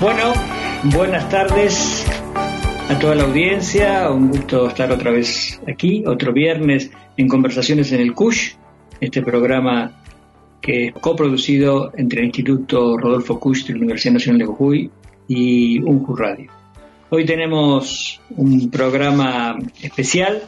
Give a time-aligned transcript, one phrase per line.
[0.00, 0.32] Bueno,
[0.94, 2.06] buenas tardes
[2.88, 4.10] a toda la audiencia.
[4.10, 8.54] Un gusto estar otra vez aquí, otro viernes en Conversaciones en el CUSH,
[8.98, 9.92] este programa
[10.62, 14.90] que es coproducido entre el Instituto Rodolfo Kusch de la Universidad Nacional de Jujuy
[15.28, 16.50] y UNJU Radio.
[17.10, 20.42] Hoy tenemos un programa especial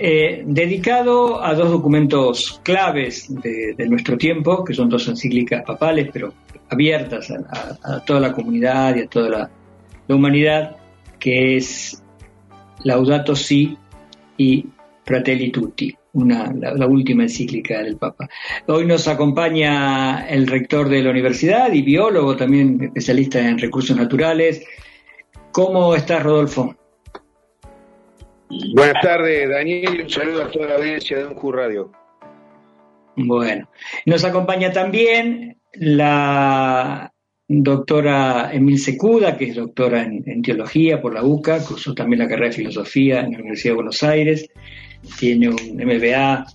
[0.00, 6.32] eh, dedicado a dos documentos claves de, nuestro tiempo, que son dos encíclicas papales, pero
[6.70, 9.50] abiertas a, toda la comunidad y a toda la,
[10.08, 10.76] humanidad,
[11.18, 12.02] que es
[12.84, 13.76] Laudato Si
[14.38, 14.64] y
[15.04, 18.28] Fratelli Tutti, una, la, última encíclica del Papa.
[18.68, 24.62] Hoy nos acompaña el rector de la universidad y biólogo, también especialista en recursos naturales.
[25.52, 26.77] ¿Cómo estás, Rodolfo?
[28.50, 31.92] Buenas tardes, Daniel, un saludo a toda la audiencia de un Radio.
[33.16, 33.68] Bueno,
[34.06, 37.12] nos acompaña también la
[37.46, 42.48] doctora Emil Secuda, que es doctora en, teología por la UCA, cursó también la carrera
[42.48, 44.48] de filosofía en la Universidad de Buenos Aires,
[45.18, 46.46] tiene un MBA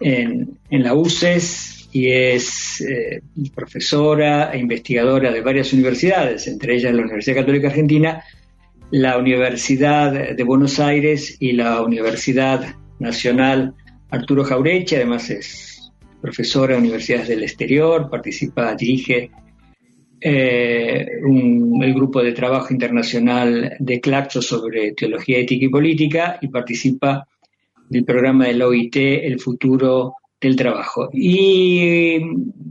[0.00, 3.22] en, la UCES y es eh,
[3.54, 8.24] profesora e investigadora de varias universidades, entre ellas la Universidad Católica Argentina,
[8.92, 13.74] la Universidad de Buenos Aires y la Universidad Nacional
[14.10, 15.90] Arturo Jaureche, además es
[16.20, 19.30] profesora en universidades del exterior, participa, dirige
[20.20, 27.26] eh, el grupo de trabajo internacional de Claxo sobre teología ética y política y participa
[27.88, 31.08] del programa de la OIT El futuro del trabajo.
[31.14, 32.20] Y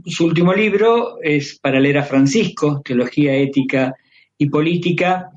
[0.06, 3.92] su último libro es para leer a Francisco, Teología ética
[4.38, 5.32] y política.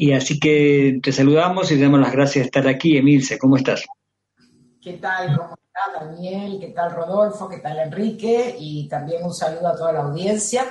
[0.00, 3.36] Y así que te saludamos y te damos las gracias de estar aquí, Emilce.
[3.36, 3.84] ¿Cómo estás?
[4.80, 5.36] ¿Qué tal?
[5.36, 6.58] ¿Cómo tal Daniel?
[6.60, 7.48] ¿Qué tal Rodolfo?
[7.48, 8.54] ¿Qué tal Enrique?
[8.60, 10.64] Y también un saludo a toda la audiencia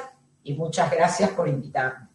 [0.45, 2.07] y muchas gracias por invitarme.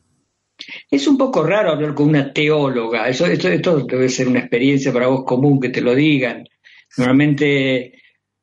[0.90, 5.08] Es un poco raro hablar con una teóloga, eso, esto, debe ser una experiencia para
[5.08, 6.48] vos común que te lo digan.
[6.96, 7.92] Normalmente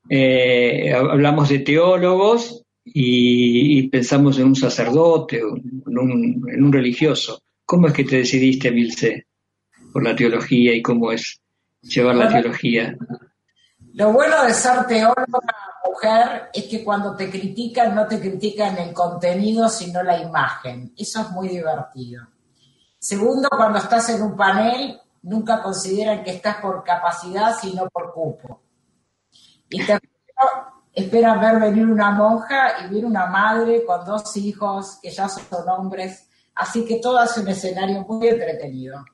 [0.08, 7.42] eh, hablamos de teólogos y, pensamos en un sacerdote, en un, en un religioso.
[7.70, 9.28] ¿Cómo es que te decidiste, Milce,
[9.92, 11.40] por la teología y cómo es
[11.82, 12.96] llevar la teología?
[13.92, 15.38] Lo bueno de ser teóloga
[15.88, 20.92] mujer es que cuando te critican, no te critican el contenido, sino la imagen.
[20.96, 22.26] Eso es muy divertido.
[22.98, 28.62] Segundo, cuando estás en un panel, nunca consideran que estás por capacidad, sino por cupo.
[29.68, 30.00] Y tercero,
[30.92, 35.68] esperan ver venir una monja y ver una madre con dos hijos que ya son
[35.68, 36.29] hombres.
[36.54, 39.04] Así que todo hace un escenario muy entretenido.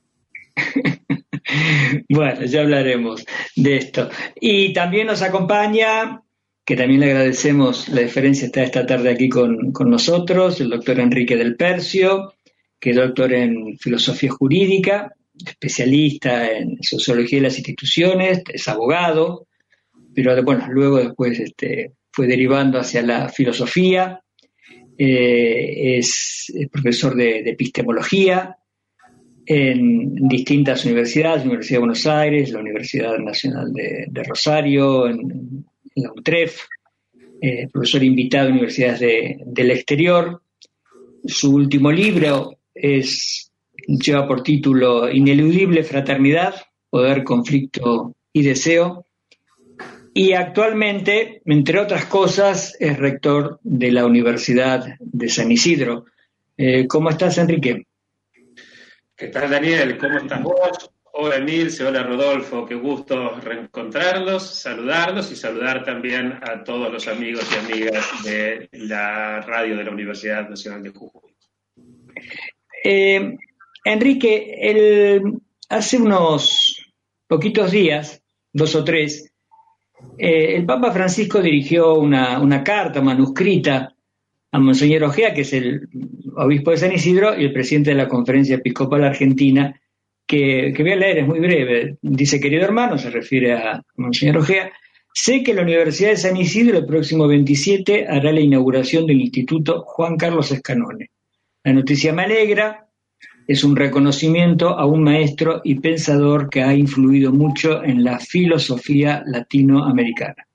[2.09, 3.25] bueno, ya hablaremos
[3.55, 4.09] de esto.
[4.41, 6.23] Y también nos acompaña,
[6.65, 11.37] que también le agradecemos, la diferencia está esta tarde aquí con, nosotros, el doctor Enrique
[11.37, 12.35] del Percio,
[12.81, 15.15] que es doctor en filosofía jurídica,
[15.47, 19.47] especialista en sociología de las instituciones, es abogado,
[20.15, 24.23] pero bueno, luego después este, fue derivando hacia la filosofía,
[24.99, 28.57] eh, es, profesor de epistemología,
[29.47, 35.65] en distintas universidades, la Universidad de Buenos Aires, la Universidad Nacional de, Rosario, en,
[35.95, 36.63] la UTREF,
[37.41, 39.01] eh, profesor invitado a universidades
[39.47, 40.43] del exterior.
[41.25, 43.53] Su último libro es,
[43.87, 46.55] lleva por título Ineludible Fraternidad,
[46.91, 49.06] Poder, Conflicto y Deseo.
[50.19, 56.07] Y actualmente, entre otras cosas, es rector de la Universidad de San Isidro.
[56.57, 57.87] Eh, ¿Cómo estás, Enrique?
[59.15, 59.99] ¿Qué tal, Daniel?
[59.99, 60.91] ¿Cómo estás vos?
[61.13, 61.85] Hola, Emilce.
[61.85, 62.65] Hola, Rodolfo.
[62.65, 69.43] Qué gusto reencontrarlos, saludarlos y saludar también a todos los amigos y amigas de la
[69.43, 71.35] radio de la Universidad Nacional de Jujuy.
[72.83, 73.37] Eh,
[73.85, 75.21] Enrique,
[75.69, 76.91] hace unos
[77.27, 79.35] poquitos días, dos o tres,
[80.19, 83.95] eh, el Papa Francisco dirigió una, carta manuscrita
[84.53, 85.89] a Monseñor Ojea, que es el
[86.37, 89.79] obispo de San Isidro y el presidente de la Conferencia Episcopal Argentina,
[90.27, 91.97] que, voy a leer, es muy breve.
[92.01, 94.73] Dice, querido hermano, se refiere a Monseñor Ojea,
[95.13, 99.83] sé que la Universidad de San Isidro el próximo 27 hará la inauguración del Instituto
[99.83, 101.11] Juan Carlos Escanone.
[101.63, 102.86] La noticia me alegra,
[103.47, 109.23] es un reconocimiento a un maestro y pensador que ha influido mucho en la filosofía
[109.27, 110.47] latinoamericana.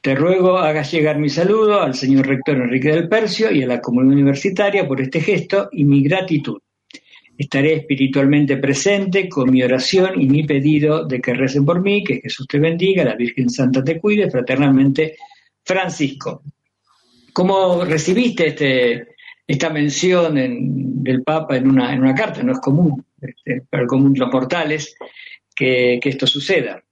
[0.00, 3.80] Te ruego hagas llegar mi saludo al señor rector Enrique del Percio y a la
[3.80, 6.58] comunidad universitaria por este gesto y mi gratitud.
[7.36, 12.20] Estaré espiritualmente presente con mi oración y mi pedido de que recen por mí, que
[12.20, 15.16] Jesús te bendiga, la Virgen Santa te cuide, fraternalmente,
[15.62, 16.42] Francisco.
[17.32, 19.08] ¿Cómo recibiste este,
[19.50, 20.36] esta mención
[21.02, 24.20] del Papa en una, en una carta, no es común este, para el común de
[24.20, 24.94] los mortales
[25.56, 26.84] que, que esto suceda.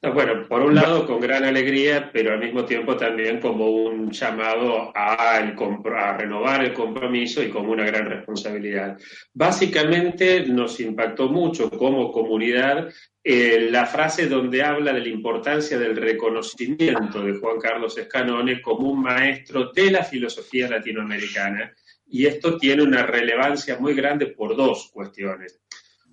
[0.00, 4.96] Bueno, por un lado con gran alegría, pero al mismo tiempo también como un llamado
[4.96, 8.96] a, a, renovar el compromiso y como una gran responsabilidad.
[9.34, 12.88] Básicamente nos impactó mucho como comunidad
[13.24, 18.88] eh, la frase donde habla de la importancia del reconocimiento de Juan Carlos Escanone como
[18.88, 21.74] un maestro de la filosofía latinoamericana.
[22.06, 25.60] Y esto tiene una relevancia muy grande por dos cuestiones.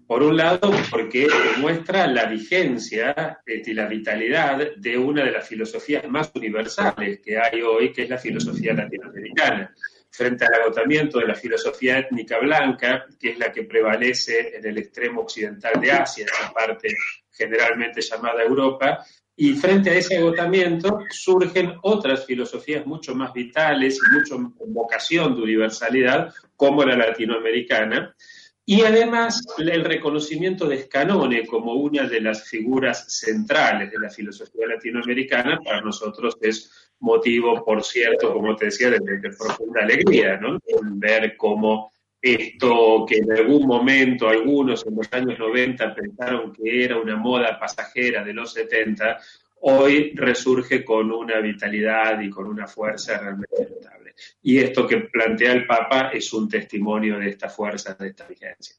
[0.07, 5.47] Por un lado, porque demuestra la vigencia este, y la vitalidad de una de las
[5.47, 9.73] filosofías más universales que hay hoy, que es la filosofía latinoamericana.
[10.11, 14.77] Frente al agotamiento de la filosofía étnica blanca, que es la que prevalece en el
[14.77, 16.89] extremo occidental de Asia, esa parte
[17.31, 19.03] generalmente llamada Europa,
[19.35, 25.35] y frente a ese agotamiento surgen otras filosofías mucho más vitales y mucho con vocación
[25.35, 28.15] de universalidad, como la latinoamericana,
[28.65, 34.67] y además el reconocimiento de Scanone como una de las figuras centrales de la filosofía
[34.67, 38.99] latinoamericana para nosotros es motivo, por cierto, como te decía, de,
[39.37, 40.57] profunda alegría, ¿no?
[40.95, 46.97] Ver cómo esto que en algún momento algunos en los años 90 pensaron que era
[46.97, 49.19] una moda pasajera de los 70,
[49.67, 54.13] hoy resurge con una vitalidad y con una fuerza realmente notable.
[54.43, 58.75] Y esto que plantea el Papa es un testimonio de esta fuerza, de esta vigencia.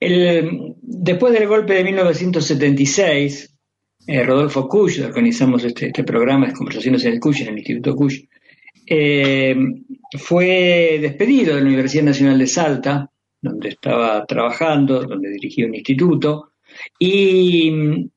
[0.00, 3.54] después del golpe de 1976,
[4.06, 7.94] eh, Rodolfo Kusch, organizamos este, este, programa de conversaciones en el Kusch, en el Instituto
[7.94, 8.24] Kusch,
[8.86, 9.56] eh,
[10.18, 13.10] fue despedido de la Universidad Nacional de Salta,
[13.42, 16.52] donde estaba trabajando, donde dirigía un instituto,
[16.98, 18.10] y,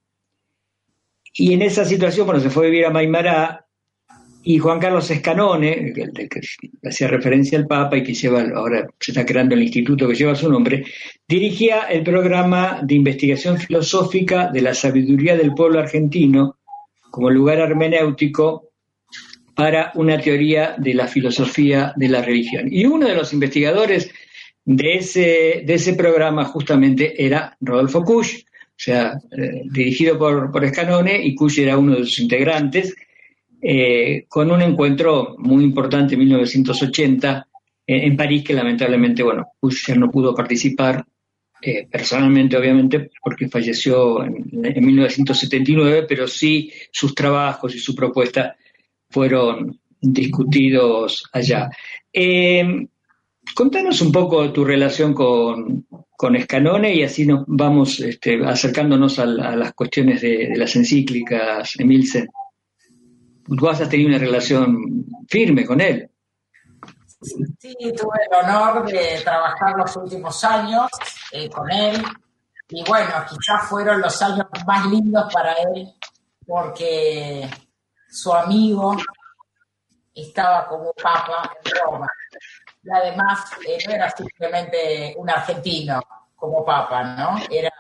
[1.38, 3.68] y en esa situación, bueno, se fue a vivir a Maimará,
[4.48, 6.40] y Juan Carlos Escanone, el que
[6.88, 10.36] hacía referencia al Papa y que lleva, ahora se está creando el instituto que lleva
[10.36, 10.86] su nombre,
[11.28, 16.60] dirigía el programa de investigación filosófica de la sabiduría del pueblo argentino
[17.12, 18.70] como lugar hermenéutico
[19.54, 22.70] para una teoría de la filosofía de la religión.
[22.72, 24.10] Y uno de los investigadores
[24.64, 28.46] de ese, de ese programa justamente era Rodolfo Kusch,
[28.78, 32.96] o sea, eh, dirigido por, por Escanone, y Kusch era uno de sus integrantes,
[33.60, 37.48] eh, con un encuentro muy importante en 1980
[37.88, 41.04] eh, en París, que lamentablemente, bueno, Busher no pudo participar
[41.92, 48.56] personalmente, obviamente, porque falleció en, 1979, pero sí sus trabajos y su propuesta
[49.10, 51.68] fueron discutidos allá.
[53.58, 59.74] Contanos un poco tu relación con, con y así nos vamos este, acercándonos a, las
[59.74, 62.28] cuestiones de, de las encíclicas, Emilce
[63.58, 66.08] tú has tenido una relación firme con él.
[67.60, 70.92] Sí, tuve el honor de trabajar los últimos años
[71.32, 72.04] eh, con él.
[72.70, 75.94] Y bueno, quizás fueron los años más lindos para él
[76.46, 77.50] porque
[78.08, 78.96] su amigo
[80.14, 82.08] estaba como papa en Roma
[82.88, 86.02] y además eh, no era simplemente un argentino
[86.36, 87.38] como papa, ¿no?
[87.50, 87.72] Era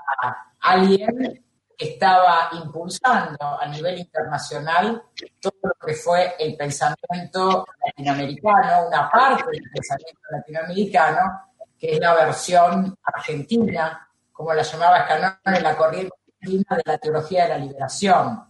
[0.59, 1.43] alguien
[1.77, 5.03] estaba impulsando a nivel internacional
[5.39, 11.41] todo lo que fue el pensamiento latinoamericano, una parte del pensamiento latinoamericano,
[11.77, 16.97] que es la versión argentina, como la llamaba Escanón, en la corriente argentina de la
[16.97, 18.43] teología de la liberación.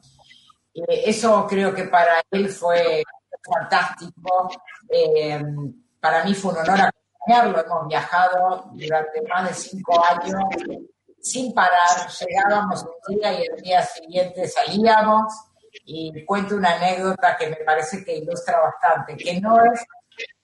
[0.74, 3.04] Eh, eso creo que para él fue
[3.44, 4.50] fantástico.
[4.90, 5.44] Eh,
[6.08, 7.66] para mí fue un honor acompañarlo.
[7.66, 10.42] Hemos viajado durante más de cinco años
[11.20, 15.34] sin parar, llegábamos un día y el día siguiente salíamos
[15.84, 19.86] y cuento una anécdota que me parece que ilustra bastante, que no es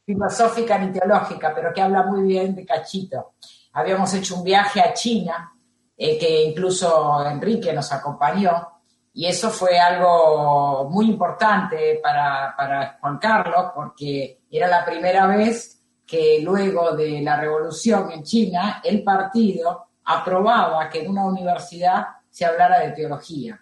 [0.05, 3.35] filosófica ni teológica, pero que habla muy bien de Cachito.
[3.71, 5.53] Habíamos hecho un viaje a China,
[5.95, 8.81] eh, que incluso Enrique nos acompañó,
[9.13, 15.81] y eso fue algo muy importante para, para Juan Carlos, porque era la primera vez
[16.05, 22.45] que luego de la revolución en China, el partido aprobaba que en una universidad se
[22.45, 23.59] hablara de teología.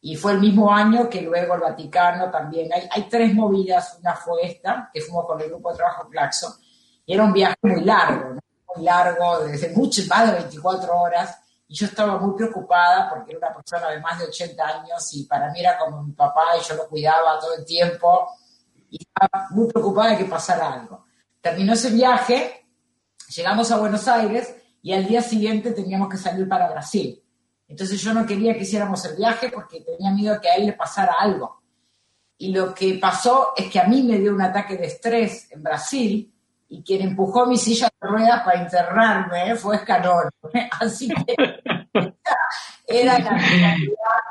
[0.00, 2.70] Y fue el mismo año que luego el Vaticano también.
[2.72, 3.98] Hay, tres movidas.
[4.00, 6.52] Una fue esta, que fuimos con el grupo de trabajo Claxon,
[7.04, 8.40] y era un viaje muy largo,
[8.74, 11.40] muy largo, desde mucho, más de 24 horas.
[11.68, 15.24] Y yo estaba muy preocupada porque era una persona de más de 80 años y
[15.24, 18.28] para mí era como mi papá y yo lo cuidaba todo el tiempo.
[18.90, 21.06] Y estaba muy preocupada de que pasara algo.
[21.40, 22.66] Terminó ese viaje,
[23.28, 27.22] llegamos a Buenos Aires y al día siguiente teníamos que salir para Brasil.
[27.68, 30.72] Entonces yo no quería que hiciéramos el viaje porque tenía miedo que a él le
[30.72, 31.62] pasara algo.
[32.38, 35.62] Y lo que pasó es que a mí me dio un ataque de estrés en
[35.62, 36.32] Brasil
[36.68, 40.28] y quien empujó mi silla de ruedas para internarme fue Escanón.
[40.80, 41.34] Así que
[42.86, 43.76] era la mentalidad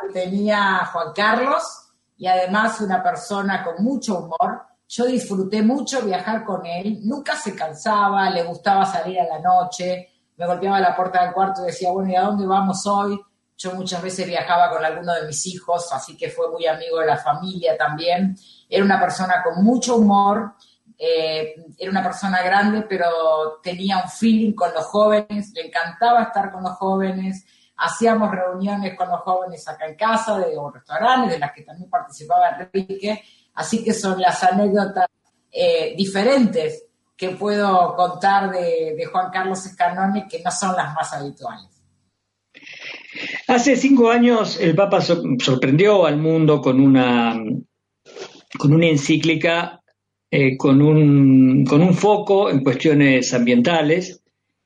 [0.01, 1.84] que tenía Juan Carlos
[2.17, 4.63] y además una persona con mucho humor.
[4.87, 10.09] Yo disfruté mucho viajar con él, nunca se cansaba, le gustaba salir a la noche,
[10.37, 13.19] me golpeaba la puerta del cuarto y decía, bueno, ¿y a dónde vamos hoy?
[13.57, 17.05] Yo muchas veces viajaba con alguno de mis hijos, así que fue muy amigo de
[17.05, 18.37] la familia también.
[18.69, 20.55] Era una persona con mucho humor,
[20.97, 26.51] eh, era una persona grande, pero tenía un feeling con los jóvenes, le encantaba estar
[26.51, 27.45] con los jóvenes.
[27.77, 32.49] Hacíamos reuniones con los jóvenes acá en casa, de restaurantes, de las que también participaba
[32.49, 33.21] Enrique.
[33.53, 35.07] Así que son las anécdotas
[35.51, 41.13] eh, diferentes que puedo contar de, de Juan Carlos Escanone, que no son las más
[41.13, 41.69] habituales.
[43.47, 47.35] Hace cinco años el Papa sorprendió al mundo con una,
[48.57, 49.81] con una encíclica
[50.31, 54.21] eh, con, un, con un foco en cuestiones ambientales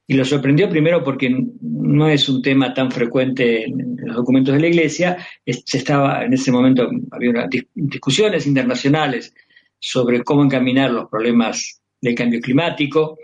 [0.09, 1.29] y lo sorprendió primero porque
[1.61, 5.17] no es un tema tan frecuente en los documentos de la Iglesia.
[5.45, 9.31] Se estaba en ese momento había unas discusiones internacionales
[9.77, 13.19] sobre cómo encaminar los problemas del cambio climático.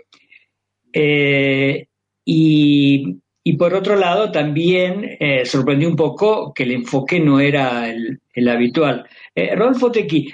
[0.92, 1.88] Eh,
[2.24, 7.88] y y por otro lado, también eh, sorprendió un poco que el enfoque no era
[7.88, 9.06] el, habitual.
[9.36, 10.32] Eh, Rodolfo Tequi,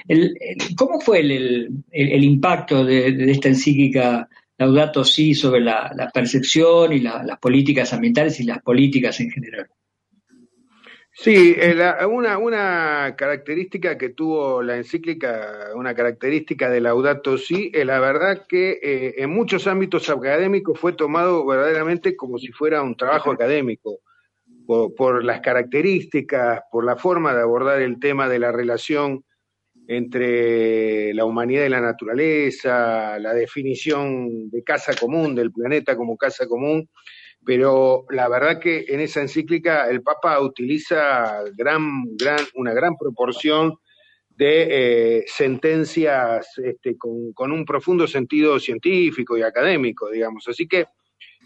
[0.75, 7.93] ¿cómo fue el, impacto de, esta encíclica Laudato Si sobre la, percepción y las políticas
[7.93, 9.67] ambientales y las políticas en general?
[11.15, 11.75] Sí, eh,
[12.09, 18.45] una, una característica que tuvo la encíclica, una característica de Laudato Si, es la verdad
[18.47, 23.99] que eh, en muchos ámbitos académicos fue tomado verdaderamente como si fuera un trabajo académico,
[24.65, 29.23] por, las características, por la forma de abordar el tema de la relación
[29.87, 36.47] entre la humanidad y la naturaleza, la definición de casa común, del planeta como casa
[36.47, 36.89] común,
[37.45, 43.75] pero la verdad que en esa encíclica el Papa utiliza gran, gran, una gran proporción
[44.29, 44.67] de
[45.19, 50.47] eh, sentencias este, con, un profundo sentido científico y académico, digamos.
[50.47, 50.87] Así que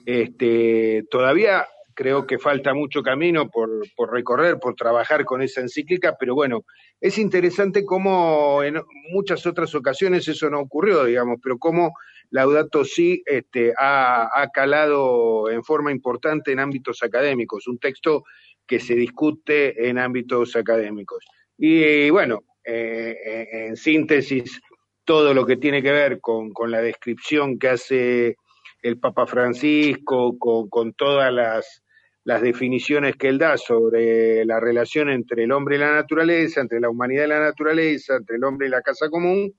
[0.06, 1.67] este, todavía
[1.98, 6.63] creo que falta mucho camino por, por, recorrer, por trabajar con esa encíclica, pero bueno,
[7.01, 8.80] es interesante cómo en
[9.12, 11.94] muchas otras ocasiones eso no ocurrió, digamos, pero cómo
[12.30, 18.24] Laudato Si este, ha, calado en forma importante en ámbitos académicos, un texto
[18.68, 21.25] que se discute en ámbitos académicos.
[21.58, 24.62] Y bueno, eh, eh, en síntesis,
[25.04, 28.36] todo lo que tiene que ver con, la descripción que hace
[28.84, 31.82] el Papa Francisco, con, todas las,
[32.27, 36.81] las definiciones que él da sobre la relación entre el hombre y la naturaleza, entre
[36.81, 39.53] la humanidad y la naturaleza, entre el hombre y la casa común,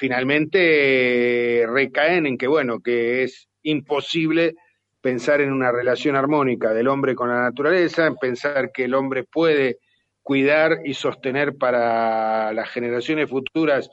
[0.00, 4.56] finalmente recaen en que, bueno, que es imposible
[5.00, 9.22] pensar en una relación armónica del hombre con la naturaleza, en pensar que el hombre
[9.22, 9.78] puede
[10.22, 13.88] cuidar y sostener para las generaciones futuras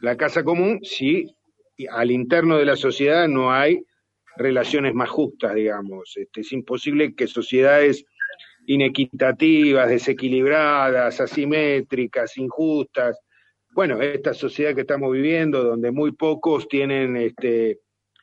[0.00, 1.26] la casa común si
[1.90, 3.84] al interno de la sociedad no hay
[4.36, 6.12] relaciones más justas, digamos.
[6.16, 8.04] Este, es imposible que sociedades
[8.66, 13.18] inequitativas, desequilibradas, asimétricas, injustas,
[13.76, 17.80] bueno, esta sociedad que estamos viviendo, donde muy pocos tienen este,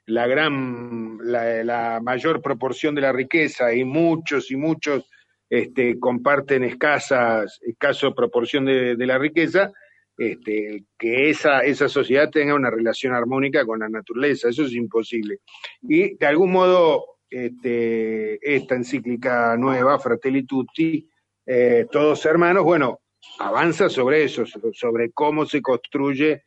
[0.08, 5.08] la gran, la, mayor proporción de la riqueza y muchos y muchos
[5.52, 9.72] este, comparten escasas, escaso proporción de, la riqueza,
[10.18, 15.40] este, que esa, esa sociedad tenga una relación armónica con la naturaleza, eso es imposible.
[15.82, 21.10] Y de algún modo, este, esta encíclica nueva, Fratelli Tutti,
[21.46, 23.00] eh, todos hermanos, bueno,
[23.40, 26.44] avanza sobre eso, sobre cómo se construye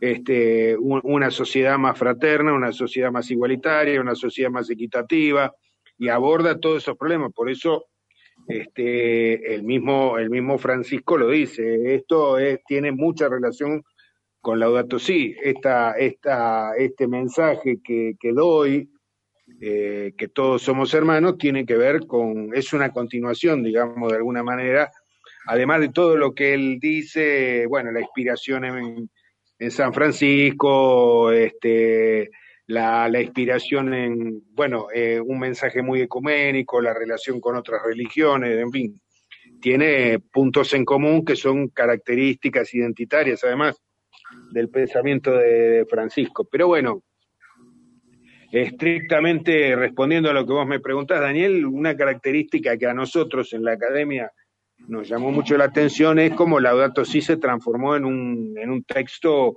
[0.00, 5.54] este, una sociedad más fraterna, una sociedad más igualitaria, una sociedad más equitativa,
[5.98, 7.32] y aborda todos esos problemas.
[7.32, 7.86] Por eso
[8.48, 12.36] este, el, mismo, el mismo Francisco lo dice, esto
[12.66, 13.82] tiene mucha relación
[14.40, 18.88] con Laudato Si, esta, esta, este mensaje que, que doy,
[19.60, 24.42] eh, que todos somos hermanos, tiene que ver con, es una continuación, digamos, de alguna
[24.42, 24.90] manera,
[25.46, 29.10] además de todo lo que él dice, bueno, la inspiración en,
[29.70, 32.30] San Francisco, este,
[32.66, 38.70] la, inspiración en, bueno, eh, un mensaje muy ecuménico, la relación con otras religiones, en
[38.70, 39.00] fin,
[39.60, 43.80] tiene puntos en común que son características identitarias, además,
[44.50, 46.46] del pensamiento de Francisco.
[46.50, 47.02] Pero bueno,
[48.50, 53.64] estrictamente respondiendo a lo que vos me preguntás, Daniel, una característica que a nosotros en
[53.64, 54.30] la academia
[54.88, 58.84] nos llamó mucho la atención es cómo Laudato Si se transformó en un, en un
[58.84, 59.56] texto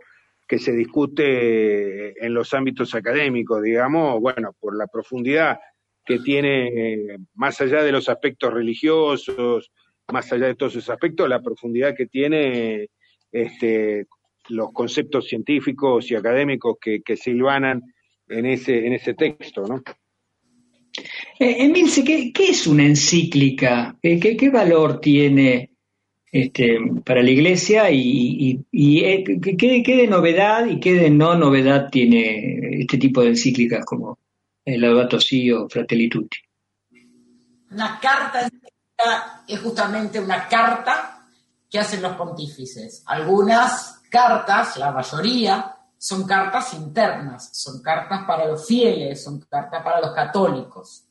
[0.49, 5.59] que se discute en los ámbitos académicos, digamos, bueno, por la profundidad
[6.03, 9.71] que tiene, más allá de los aspectos religiosos,
[10.11, 12.89] más allá de todos esos aspectos, la profundidad que tiene
[13.31, 14.07] este,
[14.49, 17.83] los conceptos científicos y académicos que, que silvanan
[18.27, 19.83] en ese, en ese texto, ¿no?
[21.39, 23.95] Eh, Emilce, ¿qué, es una encíclica?
[24.01, 25.73] ¿Qué, qué valor tiene
[26.31, 32.81] este, para la Iglesia y, eh, ¿qué, de novedad y qué de no novedad tiene
[32.81, 34.19] este tipo de encíclicas como
[34.63, 36.37] el Laudato Si o Fratelli Tutti?
[37.71, 38.47] Una carta
[39.47, 41.25] es justamente una carta
[41.69, 43.03] que hacen los pontífices.
[43.05, 50.01] Algunas cartas, la mayoría, son cartas internas, son cartas para los fieles, son cartas para
[50.01, 51.05] los católicos.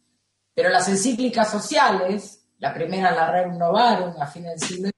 [0.54, 4.90] Pero las encíclicas sociales, la primera, la Rerum Novarum, a fines del siglo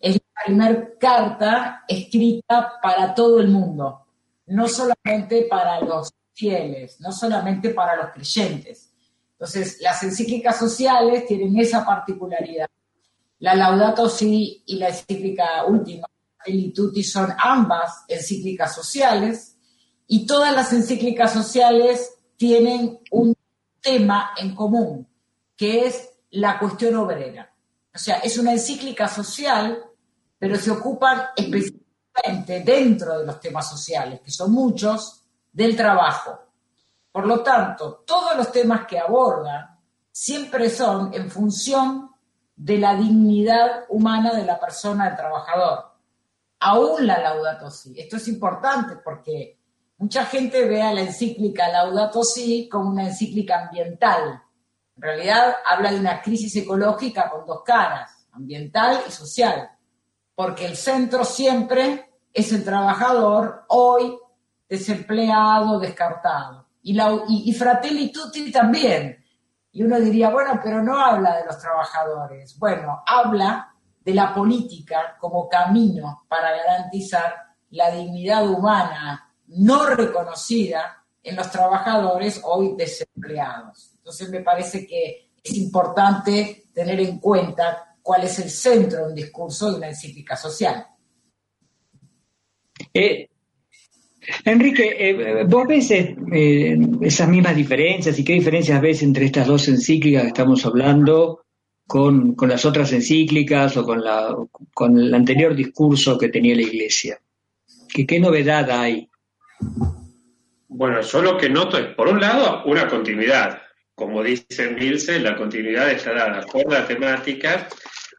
[0.00, 4.06] Es la primera carta escrita para todo el mundo,
[4.46, 8.92] no solamente para los fieles, no solamente para los creyentes.
[9.32, 12.68] Entonces, las encíclicas sociales tienen esa particularidad.
[13.38, 16.06] La Laudato Si y la encíclica última,
[16.44, 19.56] el Tutti, son ambas encíclicas sociales
[20.06, 23.34] y todas las encíclicas sociales tienen un
[23.80, 25.08] tema en común,
[25.56, 27.49] que es la cuestión obrera.
[27.94, 29.84] O sea, es una encíclica social,
[30.38, 36.38] pero se ocupan específicamente dentro de los temas sociales, que son muchos, del trabajo.
[37.10, 39.78] Por lo tanto, todos los temas que abordan
[40.12, 42.10] siempre son en función
[42.54, 45.90] de la dignidad humana de la persona, del trabajador.
[46.60, 47.98] Aún la Laudato Si.
[47.98, 49.58] Esto es importante porque
[49.98, 54.42] mucha gente ve a la encíclica Laudato Si como una encíclica ambiental,
[55.00, 59.70] en realidad habla de una crisis ecológica con dos caras, ambiental y social,
[60.34, 64.18] porque el centro siempre es el trabajador, hoy
[64.68, 66.66] desempleado, descartado.
[66.82, 69.24] Y, la, y, Fratelli Tutti también.
[69.72, 72.58] Y uno diría, bueno, pero no habla de los trabajadores.
[72.58, 77.36] Bueno, habla de la política como camino para garantizar
[77.70, 83.89] la dignidad humana no reconocida en los trabajadores hoy desempleados.
[84.10, 89.14] Entonces me parece que es importante tener en cuenta cuál es el centro de un
[89.14, 90.84] discurso de una encíclica social.
[92.92, 93.28] Eh,
[94.44, 99.68] Enrique, eh, vos ves eh, esas mismas diferencias y qué diferencias ves entre estas dos
[99.68, 101.44] encíclicas que estamos hablando
[101.86, 104.34] con, las otras encíclicas o con, la,
[104.74, 107.20] con el anterior discurso que tenía la Iglesia.
[107.88, 109.08] ¿Qué, ¿Qué novedad hay?
[110.66, 113.69] Bueno, yo lo que noto es, por un lado, una continuidad
[114.00, 117.68] como dice Milce, la continuidad está dada por la temática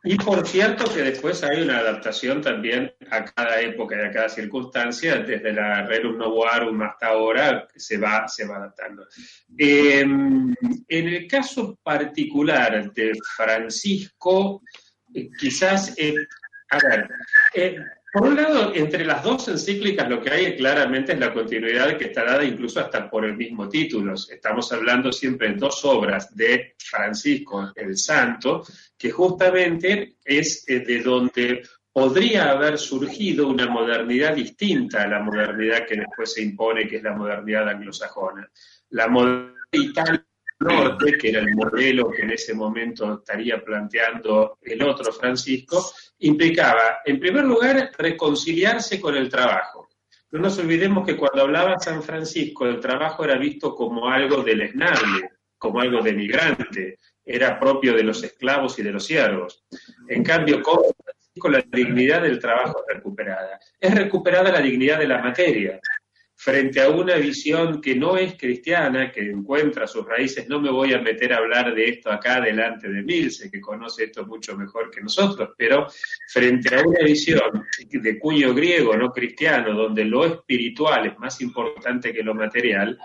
[0.03, 4.29] y por cierto que después hay una adaptación también a cada época y a cada
[4.29, 9.07] circunstancia, desde la Rerum Novarum hasta ahora se va, se va adaptando.
[9.57, 10.53] Em,
[10.87, 14.61] en el caso particular de Francisco,
[15.15, 16.13] eh, quizás, eh,
[16.69, 17.09] a ver,
[17.55, 17.75] eh,
[18.11, 22.05] por un lado, entre las dos encíclicas lo que hay claramente es la continuidad que
[22.05, 24.15] está dada incluso hasta por el mismo título.
[24.15, 28.65] Estamos hablando siempre de dos obras de Francisco el Santo,
[28.97, 35.85] que justamente es eh, de donde podría haber surgido una modernidad distinta a la modernidad
[35.87, 38.49] que después se impone, que es la modernidad anglosajona.
[38.89, 40.25] La modernidad
[40.61, 46.99] norte, que era el modelo que en ese momento estaría planteando el otro Francisco, implicaba,
[47.05, 49.89] en primer lugar, reconciliarse con el trabajo.
[50.31, 55.29] No nos olvidemos que cuando hablaba San Francisco, el trabajo era visto como algo deleznable,
[55.57, 59.65] como algo denigrante, era propio de los esclavos y de los siervos.
[60.07, 63.59] En cambio, con Francisco la dignidad del trabajo es recuperada.
[63.79, 65.79] Es recuperada la dignidad de la materia
[66.43, 70.91] frente a una visión que no es cristiana, que encuentra sus raíces, no me voy
[70.91, 74.89] a meter a hablar de esto acá delante de Milce, que conoce esto mucho mejor
[74.89, 75.85] que nosotros, pero
[76.27, 82.11] frente a una visión de cuño griego, no cristiano, donde lo espiritual es más importante
[82.11, 82.97] que lo material,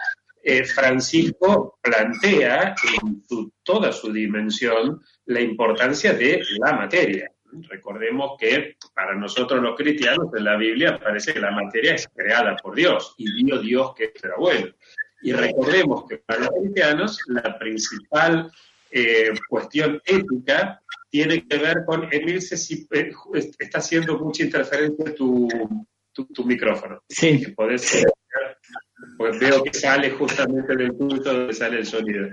[0.43, 3.23] eh, Francisco plantea en
[3.63, 7.31] toda su dimensión la importancia de la materia.
[7.69, 12.57] Recordemos que para nosotros los cristianos en la Biblia parece que la materia es creada
[12.57, 14.69] por Dios y vio Dios que era bueno.
[15.23, 18.51] Y recordemos que para los cristianos la principal
[18.91, 23.13] eh, cuestión ética tiene que ver con, Emil, si eh,
[23.59, 25.49] está haciendo mucha interferencia tu,
[26.13, 27.03] tu, micrófono.
[27.09, 27.47] Sí.
[27.57, 28.05] Podés,
[29.17, 32.29] pues veo que sale justamente del punto donde sale el sonido.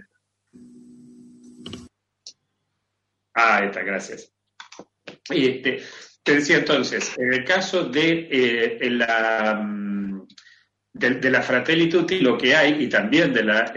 [3.34, 4.33] Ah, está, gracias.
[5.30, 5.82] Este,
[6.24, 10.28] te decía entonces, en el caso de, eh, la, mm,
[10.94, 13.74] de, la Fratelli Tutti, lo que hay, y también de la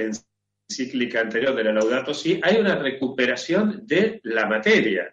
[0.68, 5.12] encíclica anterior de la Laudato Si, hay una recuperación de la materia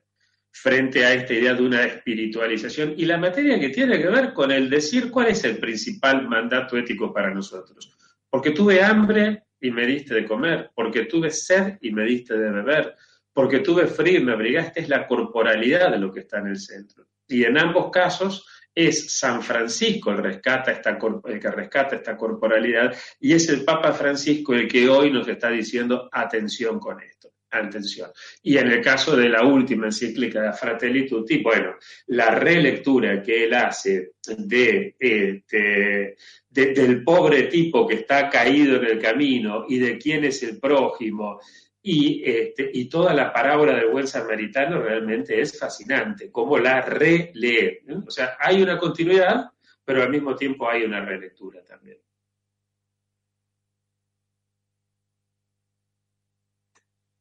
[0.51, 2.93] frente a esta idea de una espiritualización.
[2.95, 6.77] Y la materia que tiene que ver con el decir cuál es el principal mandato
[6.77, 7.91] ético para nosotros.
[8.29, 12.51] Porque tuve hambre y me diste de comer, porque tuve sed y me diste de
[12.51, 12.95] beber,
[13.33, 16.59] porque tuve frío y me abrigaste, es la corporalidad de lo que está en el
[16.59, 17.07] centro.
[17.27, 23.47] Y en ambos casos es San Francisco el, rescata que rescata esta corporalidad y es
[23.49, 27.29] el Papa Francisco el que hoy nos está diciendo atención con esto.
[27.51, 28.09] Atención.
[28.41, 31.75] Y en el caso de la última encíclica de Fratelli Tutti, bueno,
[32.07, 36.15] la relectura que él hace de, este,
[36.49, 41.39] del pobre tipo que está caído en el camino y de quién es el prójimo
[41.85, 47.83] y, este, y toda la parábola del buen samaritano realmente es fascinante, cómo la relee.
[48.07, 49.51] O sea, hay una continuidad,
[49.83, 51.97] pero al mismo tiempo hay una relectura también.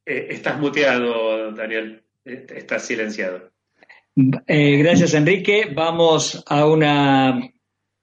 [0.07, 2.05] Eh, estás muteado, Daniel.
[2.25, 3.51] Eh, estás silenciado.
[4.47, 5.73] Eh, gracias, Enrique.
[5.75, 7.51] Vamos a una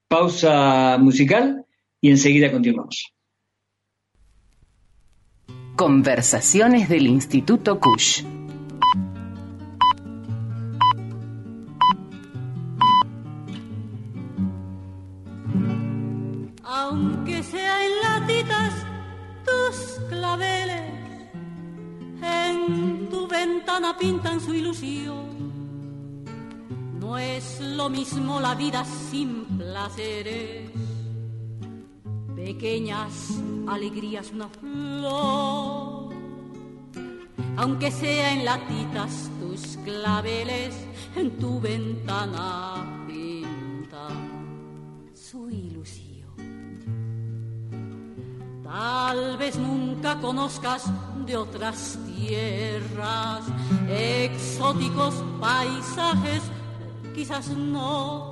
[0.10, 1.66] pausa musical
[2.02, 3.14] y enseguida continuamos.
[5.80, 8.26] Conversaciones del Instituto Cush.
[16.66, 18.74] Aunque sea en latitas
[19.46, 20.92] tus claveles,
[22.24, 25.30] en tu ventana pintan su ilusión.
[27.00, 30.72] No es lo mismo la vida sin placeres
[32.46, 33.14] pequeñas
[33.68, 36.14] alegrías una flor.
[37.58, 40.74] Aunque sea en latitas tus claveles,
[41.16, 44.08] en tu ventana pinta
[45.14, 46.30] su ilusión.
[48.64, 50.86] Tal vez nunca conozcas
[51.26, 53.44] de otras tierras
[53.90, 56.44] exóticos paisajes,
[57.14, 58.29] quizás no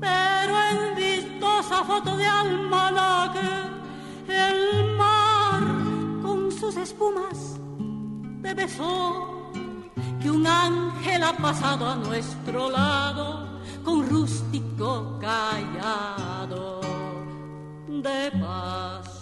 [0.00, 3.50] pero en vistosa foto de almanaque,
[4.28, 5.62] el mar
[6.22, 7.58] con sus espumas
[8.42, 9.50] te besó,
[10.20, 16.80] que un ángel ha pasado a nuestro lado con rústico callado
[17.86, 19.19] de paz.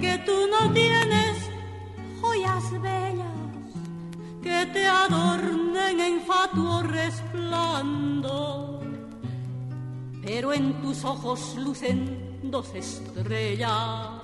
[0.00, 1.50] Que tú no tienes
[2.20, 3.26] joyas bellas
[4.42, 8.80] que te adornen en fatuo resplandor,
[10.22, 14.20] pero en tus ojos lucen dos estrellas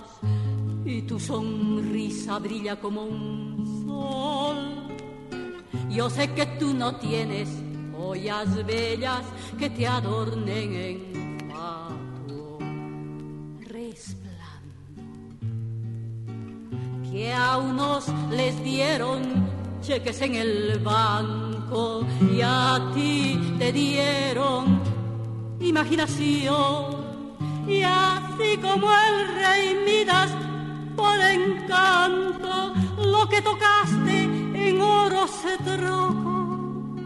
[0.85, 4.89] y tu sonrisa brilla como un sol.
[5.91, 7.49] Yo sé que tú no tienes
[7.97, 9.23] joyas bellas
[9.59, 11.22] que te adornen en
[17.23, 19.21] que a unos les dieron
[19.81, 22.05] cheques en el banco
[22.35, 24.81] y a ti te dieron
[25.61, 26.97] imaginación.
[27.69, 30.31] Y así como el rey Midas,
[30.97, 34.17] por encanto, lo que tocaste
[34.67, 36.97] en oro se trocó.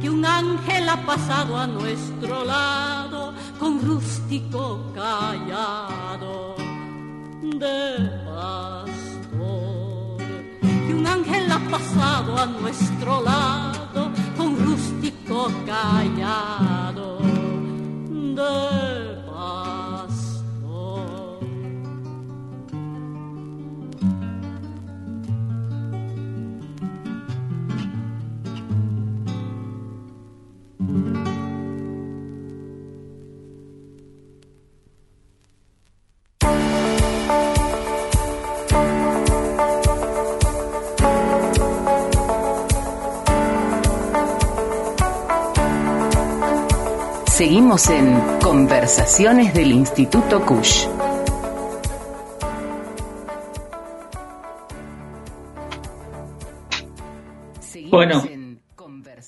[0.00, 6.54] Que un ángel ha pasado a nuestro lado con rústico callado
[7.42, 10.16] de pastor.
[10.88, 17.18] Y un ángel ha pasado a nuestro lado con rústico callado
[47.38, 50.88] Seguimos en Conversaciones del Instituto Cush.
[57.88, 58.24] Bueno,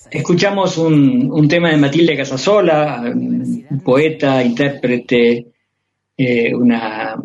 [0.09, 3.01] escuchamos un, tema de Matilde Casasola,
[3.81, 5.47] poeta, intérprete,
[6.17, 7.15] eh, una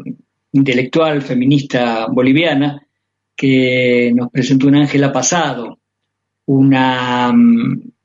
[0.53, 2.81] intelectual feminista boliviana,
[3.35, 5.81] que nos presentó un Ángela Pasado,
[6.45, 7.96] una, mm,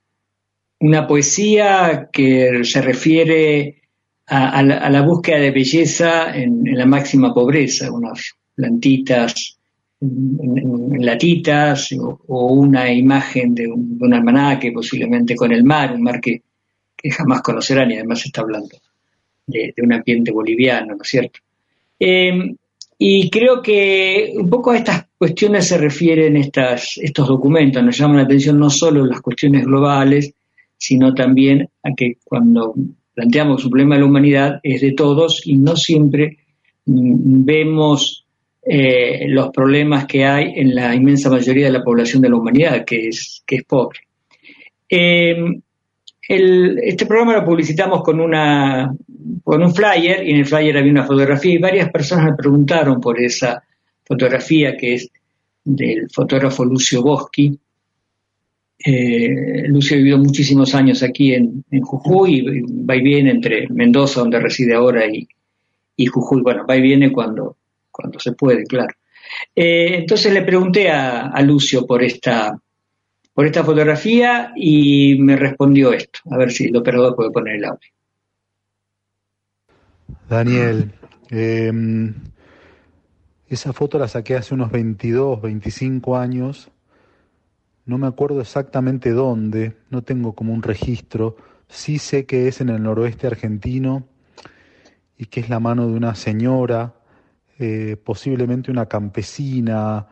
[0.82, 3.82] una poesía que se refiere
[4.28, 9.58] a, la, búsqueda de belleza en, la máxima pobreza, unas plantitas
[10.00, 11.92] latitas
[12.28, 16.42] o, una imagen de un, de almanaque posiblemente con el mar, un mar que,
[17.12, 18.78] jamás conocerán y además está hablando
[19.46, 21.40] de, un ambiente boliviano, ¿no es cierto?
[22.00, 22.56] Eh,
[22.98, 28.18] y creo que un poco a estas cuestiones se refieren estas, estos documentos, nos llaman
[28.18, 30.34] la atención no solo las cuestiones globales,
[30.82, 32.74] sino también a que cuando
[33.14, 36.40] planteamos un problema de la humanidad es de todos y no siempre
[36.88, 38.26] mm, vemos
[38.64, 42.84] eh, los problemas que hay en la inmensa mayoría de la población de la humanidad,
[42.84, 44.00] que es, que es pobre.
[44.90, 45.36] Eh,
[46.28, 48.92] este programa lo publicitamos con, una,
[49.44, 53.00] con un flyer y en el flyer había una fotografía y varias personas me preguntaron
[53.00, 53.62] por esa
[54.04, 55.12] fotografía que es
[55.64, 57.60] del fotógrafo Lucio Boschi.
[58.86, 64.22] Eh, Lucio ha vivido muchísimos años aquí en, Jujuy y va y viene entre Mendoza,
[64.22, 65.28] donde reside ahora, y,
[66.06, 66.42] Jujuy.
[66.42, 67.58] Bueno, va y viene cuando,
[67.92, 68.94] cuando se puede, claro.
[69.56, 72.58] Eh, entonces le pregunté a, a Lucio por esta,
[73.34, 76.20] por esta fotografía y me respondió esto.
[76.32, 77.90] A ver si el operador puede poner el audio.
[80.30, 80.92] Daniel,
[81.30, 82.14] em,
[83.48, 86.72] esa foto la saqué hace unos 22, 25 años.
[87.92, 91.36] No me acuerdo exactamente dónde, no tengo como un registro.
[91.68, 94.08] Sí sé que es en el noroeste argentino
[95.18, 96.94] y que es la mano de una señora,
[97.60, 100.08] eh, posiblemente una campesina,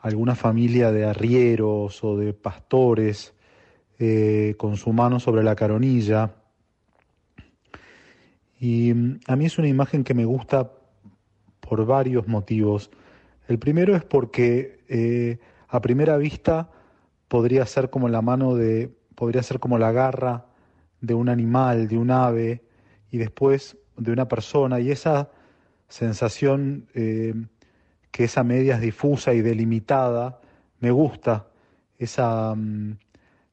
[0.00, 3.32] alguna familia de arrieros o de pastores
[4.00, 6.34] eh, con su mano sobre la caronilla.
[8.58, 10.72] Y mm, a mí es una imagen que me gusta
[11.60, 12.90] por varios motivos.
[13.46, 15.38] El primero es porque eh,
[15.68, 16.70] a primera vista
[17.30, 20.46] podría ser como la mano de, podría ser como la garra
[21.00, 22.64] de un animal, de un ave,
[23.08, 25.30] y después de una persona, y esa
[25.88, 27.34] sensación eh,
[28.10, 30.40] que esa media es difusa y delimitada,
[30.80, 31.46] me gusta
[31.98, 32.98] esa, mm,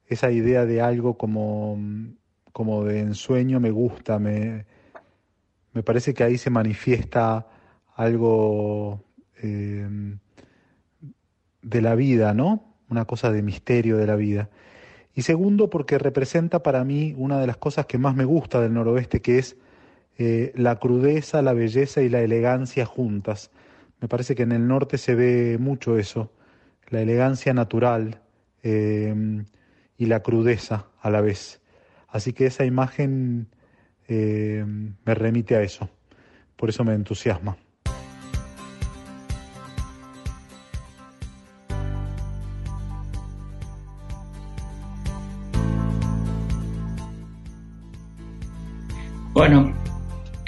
[0.06, 2.16] esa idea de algo como, mm,
[2.52, 4.66] como de ensueño, me gusta, me,
[5.72, 7.46] me parece que ahí se manifiesta
[7.94, 9.04] algo
[9.40, 10.18] em,
[11.62, 12.67] de la vida, ¿no?
[12.88, 14.48] Una cosa de misterio de la vida.
[15.14, 18.74] Y segundo, porque representa para mí una de las cosas que más me gusta del
[18.74, 19.56] noroeste, que es
[20.16, 23.50] eh, la crudeza, la belleza y la elegancia juntas.
[24.00, 26.32] Me parece que en el norte se ve mucho eso,
[26.88, 28.20] la elegancia natural
[28.62, 29.44] em,
[29.96, 31.60] y la crudeza a la vez.
[32.08, 33.48] Así que esa imagen
[34.06, 35.88] em, me remite a eso,
[36.56, 37.56] por eso me entusiasma.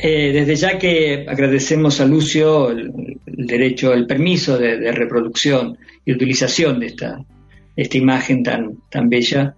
[0.03, 6.81] Eh, desde ya que agradecemos a Lucio el, derecho, el permiso de, reproducción y utilización
[6.81, 9.55] de esta, imagen tan, bella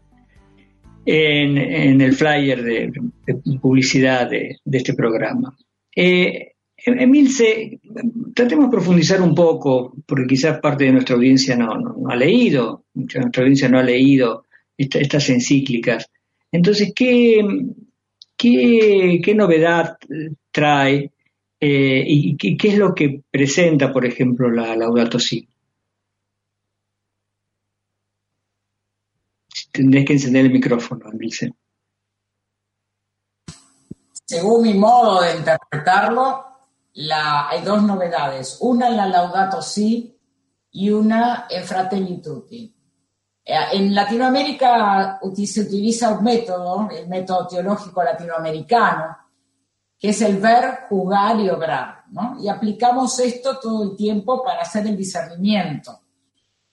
[1.04, 2.92] en, el flyer de,
[3.60, 5.56] publicidad de, este programa.
[5.94, 6.52] Eh,
[6.84, 7.78] Emilce,
[8.34, 13.20] tratemos de profundizar un poco, porque quizás parte de nuestra audiencia no, ha leído, de
[13.20, 16.10] nuestra audiencia no ha leído estas encíclicas.
[16.50, 17.40] Entonces, ¿qué,
[18.42, 19.96] ¿Qué, novedad
[20.50, 21.12] trae
[21.60, 25.48] eh, y qué, es lo que presenta, por ejemplo, la Laudato Si?
[29.70, 31.48] Tendrés que encender el micrófono, Andrés.
[34.24, 36.44] Según mi modo de interpretarlo,
[37.10, 38.58] hay dos novedades.
[38.60, 40.18] Una en la Laudato Si
[40.72, 42.74] y una en Fratelli Tutti.
[43.44, 49.16] Eh, en Latinoamérica se utiliza un método, el método teológico latinoamericano,
[49.98, 52.36] que es el ver, jugar y obrar, ¿no?
[52.40, 56.00] Y aplicamos esto todo el tiempo para hacer el discernimiento.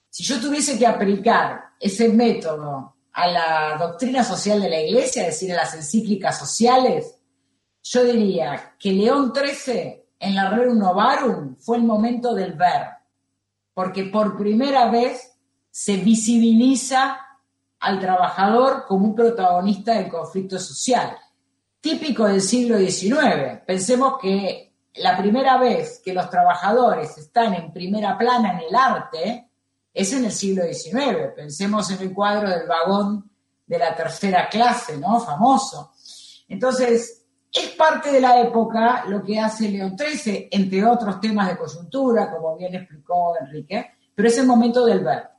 [0.08, 5.34] Si yo tuviese que aplicar ese método a la doctrina social de la Iglesia, es
[5.34, 7.14] decir, a las encíclicas sociales,
[7.82, 12.88] yo diría que León XIII en la Rerum Novarum fue el momento del ver,
[13.72, 15.29] porque por primera vez
[15.70, 17.20] se visibiliza
[17.80, 21.16] al trabajador como un protagonista del conflicto social,
[21.80, 23.60] típico del siglo XIX.
[23.66, 29.50] Pensemos que la primera vez que los trabajadores están en primera plana en el arte
[29.92, 31.32] es en el siglo XIX.
[31.34, 33.30] Pensemos en el cuadro del vagón
[33.66, 35.20] de la tercera clase, ¿no?
[35.20, 35.92] Famoso.
[36.48, 41.56] Entonces, es parte de la época lo que hace León XIII, entre otros temas de
[41.56, 45.30] coyuntura, como bien explicó Enrique, pero es el momento del ver.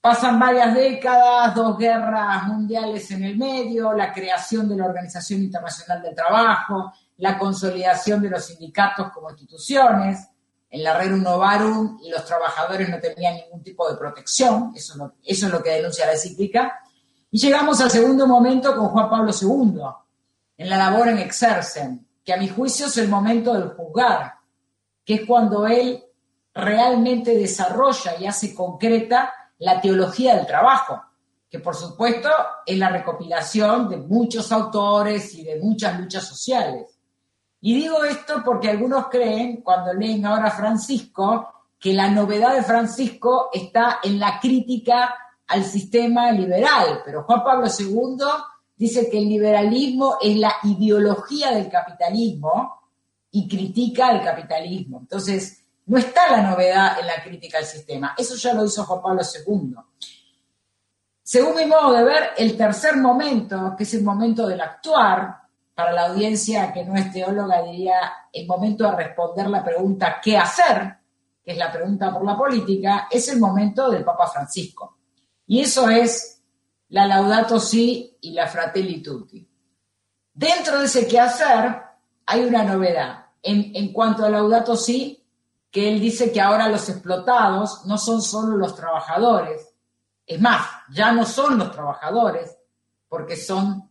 [0.00, 6.00] Pasan varias décadas, dos guerras mundiales en el medio, la creación de la Organización Internacional
[6.00, 10.26] del Trabajo, la consolidación de los sindicatos como instituciones.
[10.70, 15.62] En la Rerum Novarum los trabajadores no tenían ningún tipo de protección, eso, es lo
[15.62, 16.80] que denuncia la encíclica.
[17.30, 19.82] Y llegamos al segundo momento con Juan Pablo II,
[20.56, 24.36] en la labor en exercen, que a mi juicio es el momento del juzgar,
[25.04, 26.02] que es cuando él
[26.54, 31.00] realmente desarrolla y hace concreta la teología del trabajo,
[31.48, 32.28] que por supuesto
[32.66, 36.98] es la recopilación de muchos autores y de muchas luchas sociales.
[37.60, 43.50] Y digo esto porque algunos creen, cuando leen ahora Francisco, que la novedad de Francisco
[43.52, 45.14] está en la crítica
[45.46, 48.24] al sistema liberal, pero Juan Pablo II
[48.76, 52.80] dice que el liberalismo es la ideología del capitalismo
[53.32, 55.00] y critica al capitalismo.
[55.00, 55.59] Entonces,
[55.90, 58.14] no está la novedad en la crítica al sistema.
[58.16, 59.74] Eso ya lo hizo Juan Pablo II.
[61.20, 65.40] Según mi modo de ver, el tercer momento, que es el momento del actuar,
[65.74, 67.98] para la audiencia que no es teóloga diría
[68.32, 70.96] el momento de responder la pregunta ¿qué hacer?
[71.42, 74.98] que es la pregunta por la política, es el momento del Papa Francisco.
[75.48, 76.40] Y eso es
[76.90, 79.44] la Laudato Si y la Fratelli Tutti.
[80.32, 81.82] Dentro de ese qué hacer
[82.26, 83.26] hay una novedad.
[83.42, 85.19] En, en cuanto a Laudato Si,
[85.70, 89.72] que él dice que ahora los explotados no son solo los trabajadores,
[90.26, 92.56] es más, ya no son los trabajadores,
[93.08, 93.88] porque son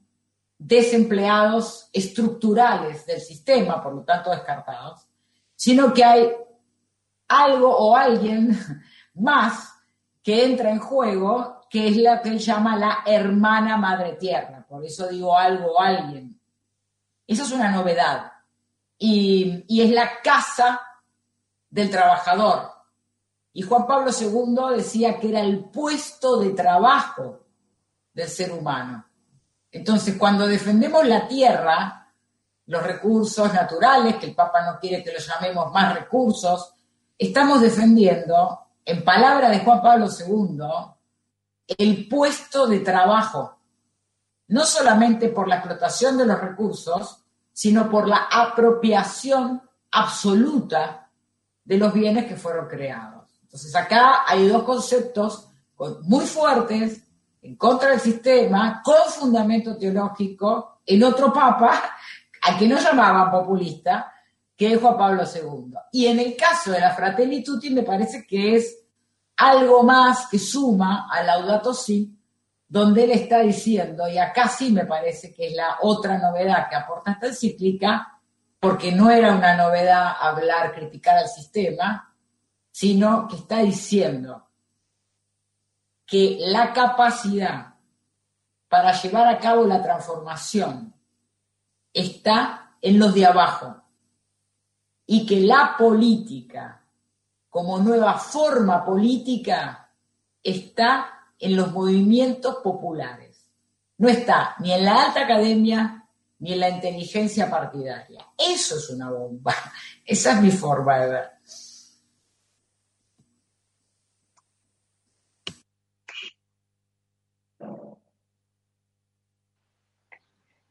[0.58, 5.08] desempleados estructurales del sistema, por lo tanto descartados,
[5.56, 6.32] sino que hay
[7.30, 8.58] algo o alguien
[9.16, 9.74] más
[10.22, 14.84] que entra en juego, que es la que él llama la hermana madre tierra, por
[14.84, 16.40] eso digo algo o alguien.
[17.26, 18.32] Eso es una novedad.
[18.98, 20.82] Y, y es la casa
[21.70, 22.72] del trabajador.
[23.54, 27.40] Y Juan Pablo II decía que era el puesto de trabajo
[28.14, 29.06] del ser humano.
[29.72, 32.12] Entonces, cuando defendemos la tierra,
[32.66, 36.74] los recursos naturales, que el Papa no quiere que los llamemos más recursos,
[37.18, 40.60] estamos defendiendo, en palabra de Juan Pablo II,
[41.78, 43.58] el puesto de trabajo,
[44.48, 51.09] no solamente por la explotación de los recursos, sino por la apropiación absoluta
[51.70, 53.30] de los bienes que fueron creados.
[53.44, 55.50] Entonces acá hay dos conceptos
[56.02, 57.04] muy fuertes
[57.44, 61.94] en contra del sistema, con fundamento teológico, en otro papa,
[62.42, 64.12] al que no llamaban populista,
[64.58, 65.72] que es Juan Pablo II.
[65.92, 68.76] Y en el caso de la Fratelli me parece que es
[69.38, 72.12] algo más que suma al Laudato Si,
[72.68, 76.76] donde él está diciendo, y acá sí me parece que es la otra novedad que
[76.76, 78.19] aporta esta encíclica,
[78.60, 82.14] porque no era una novedad hablar, criticar al sistema,
[82.72, 84.48] sino que está diciendo
[86.06, 87.76] que la capacidad
[88.68, 90.94] para llevar a cabo la transformación
[91.94, 93.84] está en los de abajo
[95.06, 96.84] y que la política
[97.50, 99.92] como nueva forma política
[100.44, 103.50] está en los movimientos populares.
[103.98, 105.99] No está ni en la alta academia
[106.40, 108.26] ni en la inteligencia partidaria.
[108.38, 109.54] Eso es una bomba.
[110.06, 111.30] Esa es mi forma de ver.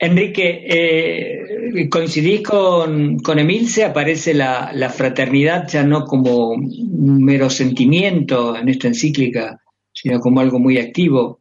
[0.01, 8.57] Enrique, eh, coincidís con, con Emilce, aparece la, fraternidad ya no como un mero sentimiento
[8.57, 9.61] en esta encíclica,
[9.93, 11.41] sino como algo muy activo.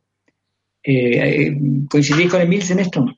[0.83, 3.16] Eh, eh, ¿Coincidís con Emilce en esto?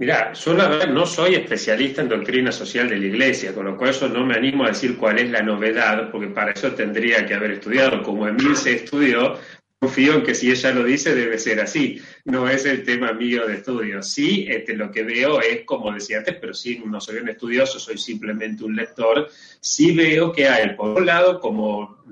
[0.00, 3.76] Mira, yo la verdad no soy especialista en doctrina social de la Iglesia, con lo
[3.76, 7.26] cual eso no me animo a decir cuál es la novedad, porque para eso tendría
[7.26, 8.02] que haber estudiado.
[8.02, 9.36] Como Emil se estudió,
[9.78, 12.00] confío en que si ella lo dice debe ser así.
[12.24, 14.02] No es el tema mío de estudio.
[14.02, 17.78] Sí, este, lo que veo es, como decía antes, pero sí, no soy un estudioso,
[17.78, 19.28] soy simplemente un lector.
[19.60, 22.02] Sí veo que hay, por un lado, como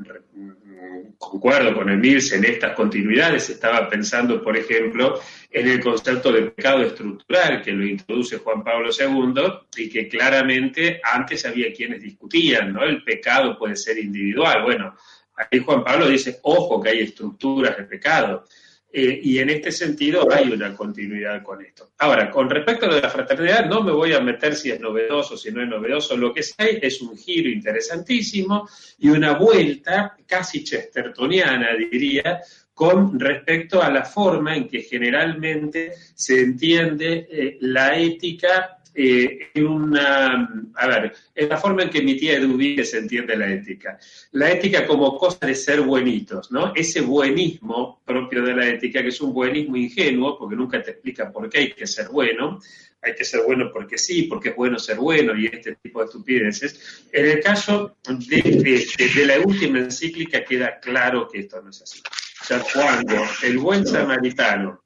[1.18, 5.20] concuerdo con Emil en estas continuidades, estaba pensando, por ejemplo,
[5.50, 9.42] en el concepto de pecado estructural que lo introduce Juan Pablo II
[9.76, 12.82] y que claramente antes había quienes discutían, ¿no?
[12.82, 14.62] El pecado puede ser individual.
[14.62, 14.94] Bueno,
[15.34, 18.44] ahí Juan Pablo dice, ojo que hay estructuras de pecado.
[18.90, 21.90] Eh, y en este sentido hay una continuidad con esto.
[21.98, 25.50] Ahora, con respecto a la fraternidad, no me voy a meter si es novedoso, si
[25.50, 26.16] no es novedoso.
[26.16, 28.66] Lo que hay es un giro interesantísimo
[28.98, 32.40] y una vuelta casi chestertoniana, diría,
[32.72, 40.48] con respecto a la forma en que generalmente se entiende eh, la ética eh, una,
[40.74, 43.96] a ver, en la forma en que mi tía Eduvique se entiende la ética.
[44.32, 46.72] La ética como cosa de ser buenitos, ¿no?
[46.74, 51.30] Ese buenismo propio de la ética, que es un buenismo ingenuo, porque nunca te explica
[51.30, 52.58] por qué hay que ser bueno,
[53.00, 56.06] hay que ser bueno porque sí, porque es bueno ser bueno y este tipo de
[56.06, 57.06] estupideces.
[57.12, 62.02] En el caso de, la última encíclica queda claro que esto no es así.
[62.42, 64.82] O sea, cuando el buen samaritano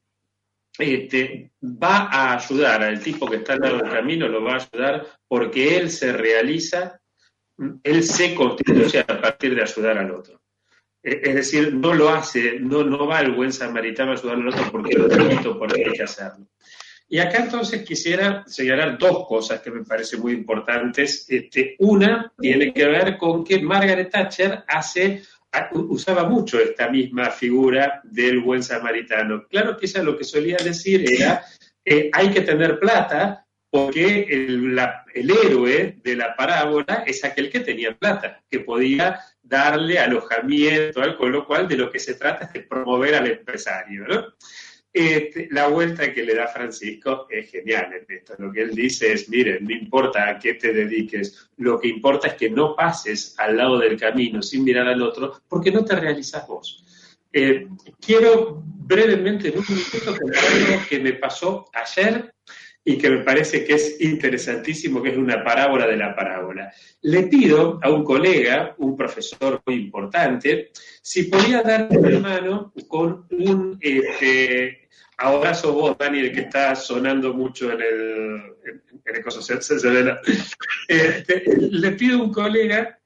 [0.77, 4.67] este, va a ayudar al tipo que está al lado del camino, lo va a
[4.71, 6.99] ayudar porque él se realiza,
[7.83, 10.41] él se constituye a partir de ayudar al otro.
[11.01, 14.71] Es decir, no lo hace, no, no va el buen samaritano a ayudar al otro
[14.71, 16.47] porque lo por porque hay que hacerlo.
[17.09, 21.25] Y acá entonces quisiera señalar dos cosas que me parecen muy importantes.
[21.29, 25.21] Este, una tiene que ver con que Margaret Thatcher hace,
[25.73, 29.47] usaba mucho esta misma figura del buen samaritano.
[29.47, 31.43] Claro que ella lo que solía decir era,
[31.83, 34.79] que hay que tener plata porque el,
[35.15, 41.31] el héroe de la parábola es aquel que tenía plata, que podía darle alojamiento, con
[41.31, 44.07] lo cual de lo que se trata es de promover al empresario.
[44.07, 44.25] ¿no?
[44.93, 48.35] Este, la vuelta que le da Francisco es genial en esto.
[48.37, 52.27] Lo que él dice es, miren, no importa a qué te dediques, lo que importa
[52.27, 55.95] es que no pases al lado del camino sin mirar al otro, porque no te
[55.95, 56.85] realizas vos.
[57.31, 57.67] Eh,
[57.99, 62.32] quiero brevemente, en un minuto, contar algo que me pasó ayer
[62.85, 66.71] y que me parece que es interesantísimo, que es una parábola de la parábola.
[67.01, 70.71] Le pido a un colega, un profesor muy importante,
[71.01, 74.83] si podía darme una mano con un este,
[75.17, 79.23] Ahora vos, Dani, que está sonando mucho en el, en, el
[80.87, 82.99] este, le pido a un colega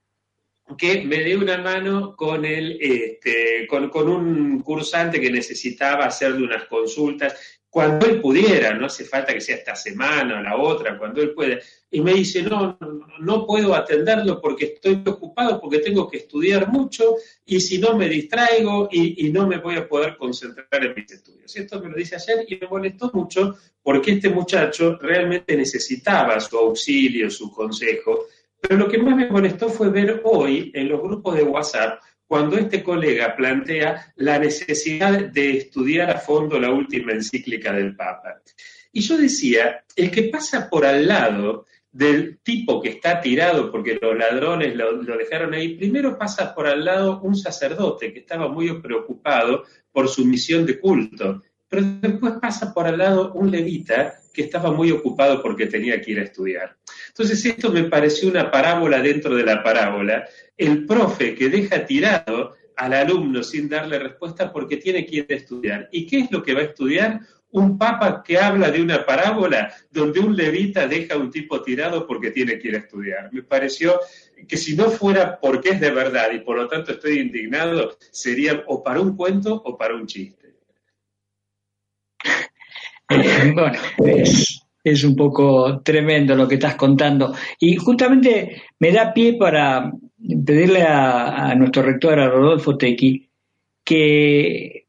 [0.77, 6.43] que me dé una mano con, el, este, con, con un cursante que necesitaba hacerle
[6.43, 10.97] unas consultas cuando él pudiera, no hace falta que sea esta semana o la otra,
[10.97, 11.59] cuando él pueda.
[11.91, 12.77] Y me dice, no,
[13.19, 18.09] no puedo atenderlo porque estoy ocupado, porque tengo que estudiar mucho y si no me
[18.09, 21.55] distraigo y, no me voy a poder concentrar en mis estudios.
[21.55, 26.39] Y esto me lo dice ayer y me molestó mucho porque este muchacho realmente necesitaba
[26.39, 28.25] su auxilio, su consejo.
[28.61, 32.57] Pero lo que más me molestó fue ver hoy en los grupos de WhatsApp cuando
[32.57, 38.41] este colega plantea la necesidad de estudiar a fondo la última encíclica del Papa.
[38.91, 43.97] Y yo decía, el que pasa por al lado del tipo que está tirado porque
[43.99, 48.81] los ladrones lo, dejaron ahí, primero pasa por al lado un sacerdote que estaba muy
[48.81, 54.43] preocupado por su misión de culto, pero después pasa por al lado un levita que
[54.43, 56.77] estaba muy ocupado porque tenía que ir a estudiar.
[57.09, 60.25] Entonces esto me pareció una parábola dentro de la parábola.
[60.55, 65.33] El profe que deja tirado al alumno sin darle respuesta porque tiene que ir a
[65.33, 65.89] estudiar.
[65.91, 67.19] ¿Y qué es lo que va a estudiar?
[67.49, 72.05] Un papa que habla de una parábola donde un levita deja a un tipo tirado
[72.05, 73.33] porque tiene que ir a estudiar.
[73.33, 73.99] Me pareció
[74.47, 78.63] que si no fuera porque es de verdad y por lo tanto estoy indignado, sería
[78.67, 80.46] o para un cuento o para un chiste.
[83.53, 83.71] bueno,
[84.83, 87.33] es, un poco tremendo lo que estás contando.
[87.59, 89.91] Y justamente me da pie para
[90.45, 93.27] pedirle a, nuestro rector, a Rodolfo Tequi,
[93.83, 94.87] que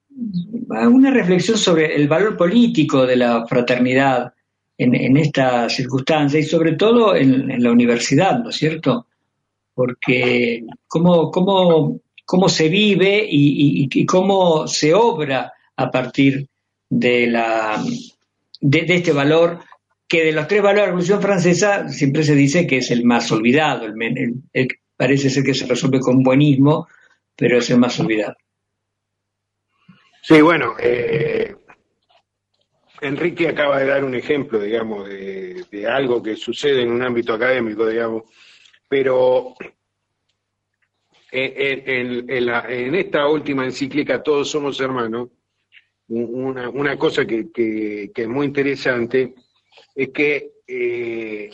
[0.71, 4.33] haga una reflexión sobre el valor político de la fraternidad
[4.77, 9.07] en, esta circunstancia y sobre todo en, la universidad, ¿no es cierto?
[9.75, 16.49] Porque cómo, cómo, cómo se vive y, y cómo se obra a partir de,
[16.91, 17.83] la,
[18.61, 19.61] de, este valor
[20.07, 23.05] que de los tres valores de la Revolución Francesa siempre se dice que es el
[23.05, 26.89] más olvidado, el, parece ser que se resuelve con buenismo,
[27.37, 28.35] pero es el más olvidado.
[30.23, 31.55] Sí, bueno, eh,
[33.01, 37.87] Enrique acaba de dar un ejemplo, digamos, de, algo que sucede en un ámbito académico,
[37.87, 38.25] digamos,
[38.89, 39.55] pero
[41.31, 45.29] en esta última encíclica, Todos somos hermanos,
[46.09, 49.35] una, cosa que, es muy interesante
[49.95, 51.51] es que eh,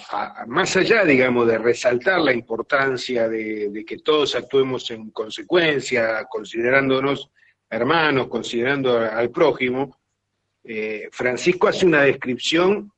[0.47, 7.31] más allá, digamos, de resaltar la importancia de, que todos actuemos en consecuencia, considerándonos
[7.69, 9.99] hermanos, considerando al prójimo,
[10.63, 12.91] eh, Francisco hace una descripción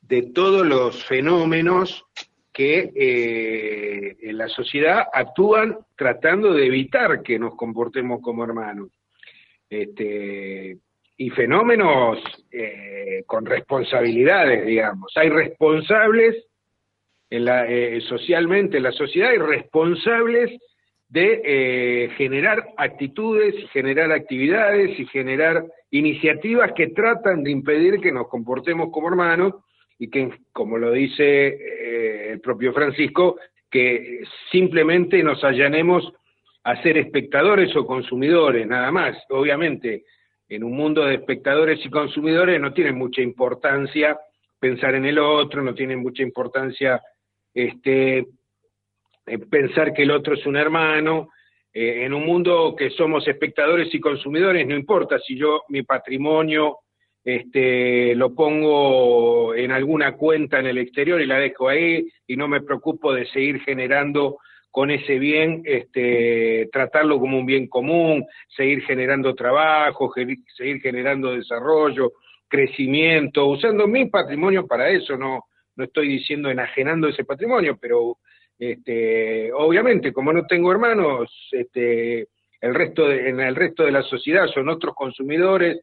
[0.00, 2.04] de todos los fenómenos
[2.52, 8.90] que eh, en la sociedad actúan tratando de evitar que nos comportemos como hermanos.
[9.70, 10.78] Este,
[11.18, 12.18] y fenómenos
[12.50, 15.12] eh, con responsabilidades, digamos.
[15.16, 16.46] Hay responsables
[17.28, 20.50] en la, eh, socialmente en la sociedad, hay responsables
[21.08, 28.12] de eh, generar actitudes y generar actividades y generar iniciativas que tratan de impedir que
[28.12, 29.54] nos comportemos como hermanos
[29.98, 33.38] y que, como lo dice eh, el propio Francisco,
[33.70, 34.20] que
[34.52, 36.12] simplemente nos allanemos
[36.62, 39.16] a ser espectadores o consumidores, nada más.
[39.30, 40.04] Obviamente,
[40.48, 44.18] en un mundo de espectadores y consumidores no tiene mucha importancia
[44.58, 47.00] pensar en el otro, no tiene mucha importancia
[47.54, 48.18] este,
[49.26, 51.30] eh, pensar que el otro es un hermano.
[51.72, 56.78] Eh, en un mundo que somos espectadores y consumidores, no importa si yo mi patrimonio
[57.22, 62.48] este, lo pongo en alguna cuenta en el exterior y la dejo ahí y no
[62.48, 64.38] me preocupo de seguir generando
[64.78, 68.24] con ese bien, este, tratarlo como un bien común,
[68.56, 70.14] seguir generando trabajo,
[70.56, 72.12] seguir generando desarrollo,
[72.46, 78.18] crecimiento, usando mi patrimonio para eso, no, no estoy diciendo enajenando ese patrimonio, pero
[78.56, 82.28] este, obviamente, como no tengo hermanos, este,
[82.60, 85.80] el resto en el resto de la sociedad son otros consumidores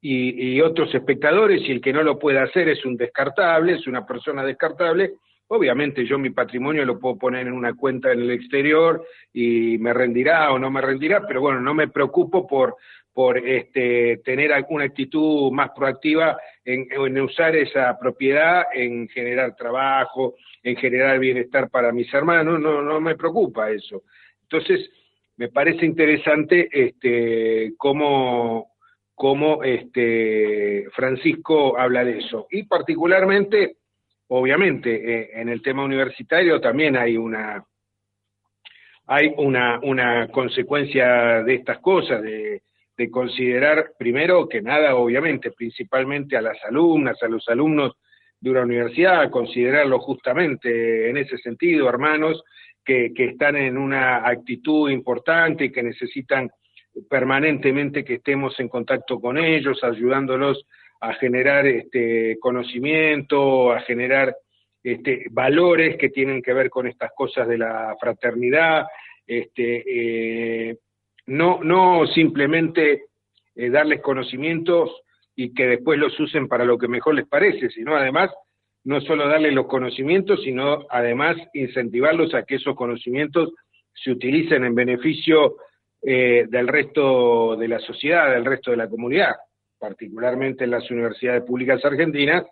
[0.00, 4.04] y, otros espectadores, y el que no lo puede hacer es un descartable, es una
[4.04, 5.12] persona descartable.
[5.54, 9.92] Obviamente yo mi patrimonio lo puedo poner en una cuenta en el exterior y me
[9.92, 12.76] rendirá o no me rendirá, pero bueno, no me preocupo por,
[13.12, 20.74] por este, tener alguna actitud más proactiva en, usar esa propiedad, en generar trabajo, en
[20.76, 24.04] generar bienestar para mis hermanos, no, no me preocupa eso.
[24.44, 24.88] Entonces,
[25.36, 28.72] me parece interesante este, cómo,
[29.14, 32.46] cómo este, Francisco habla de eso.
[32.50, 33.81] Y particularmente,
[34.34, 37.64] obviamente, eh, en el tema universitario también hay una
[39.06, 42.62] hay una, una consecuencia de estas cosas, de,
[42.96, 47.92] de considerar primero que nada, obviamente, principalmente a las alumnas, a los alumnos
[48.40, 52.42] de una universidad, considerarlo justamente en ese sentido, hermanos,
[52.84, 56.48] que, que están en una actitud importante y que necesitan
[57.10, 60.64] permanentemente que estemos en contacto con ellos, ayudándolos
[61.02, 64.36] a generar este conocimiento, a generar
[64.84, 68.86] este, valores que tienen que ver con estas cosas de la fraternidad,
[69.26, 70.76] este, eh,
[71.26, 73.06] no, no simplemente
[73.56, 75.02] eh, darles conocimientos
[75.34, 78.30] y que después los usen para lo que mejor les parece, sino además
[78.84, 83.52] no solo darles los conocimientos, sino además incentivarlos a que esos conocimientos
[83.92, 85.56] se utilicen en beneficio
[86.00, 89.34] eh, del resto de la sociedad, del resto de la comunidad,
[89.82, 92.44] particularmente en las universidades públicas argentinas.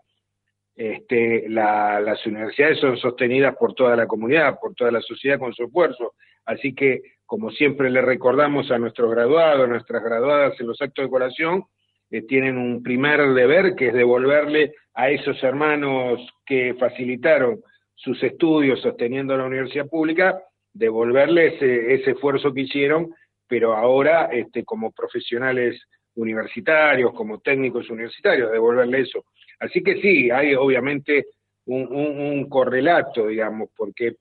[0.75, 5.63] Este, las universidades son sostenidas por toda la comunidad, por toda la sociedad con su
[5.63, 6.15] esfuerzo.
[6.45, 11.05] Así que, como siempre le recordamos a nuestros graduados, a nuestras graduadas en los actos
[11.05, 11.63] de colación,
[12.11, 17.61] eh, tienen un primer deber que es devolverle a esos hermanos que facilitaron
[17.95, 21.47] sus estudios sosteniendo la universidad pública, devolverle
[21.95, 23.15] ese esfuerzo que hicieron
[23.51, 25.83] pero ahora este, como profesionales
[26.17, 29.25] universitarios, como técnicos universitarios, devolverle eso.
[29.59, 31.27] Así que sí, hay obviamente
[31.67, 34.17] un, correlato, digamos, porque,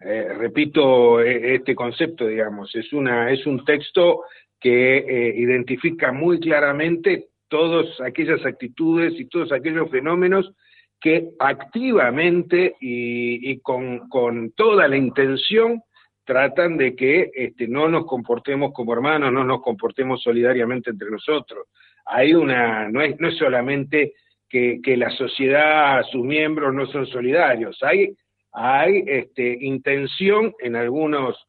[0.00, 4.22] eh, repito e, este concepto, digamos, es, una, es un texto
[4.58, 10.52] que eh, identifica muy claramente todas aquellas actitudes y todos aquellos fenómenos
[11.00, 15.82] que activamente y, y con, con, toda la intención
[16.28, 21.68] tratan de que este, no nos comportemos como hermanos, no nos comportemos solidariamente entre nosotros.
[22.04, 24.12] Hay una, no es, no es solamente
[24.46, 28.14] que, que la sociedad, sus miembros no son solidarios, hay,
[28.52, 31.46] hay este, intención en algunos,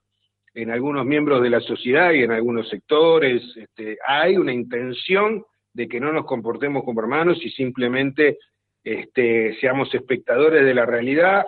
[0.53, 5.89] en algunos miembros de la sociedad y en algunos sectores, este, hay una intención de
[5.89, 8.37] que no nos comportemos como hermanos y simplemente
[8.81, 11.43] este, seamos espectadores de la realidad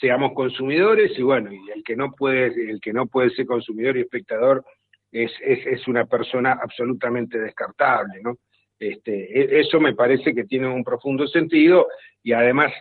[0.00, 3.96] seamos consumidores y bueno, y el que no puede, el que no puede ser consumidor
[3.96, 4.64] y espectador
[5.10, 8.38] es, es, una persona absolutamente descartable, ¿no?
[8.78, 11.86] Este, e, eso me parece que tiene un profundo sentido
[12.22, 12.72] y además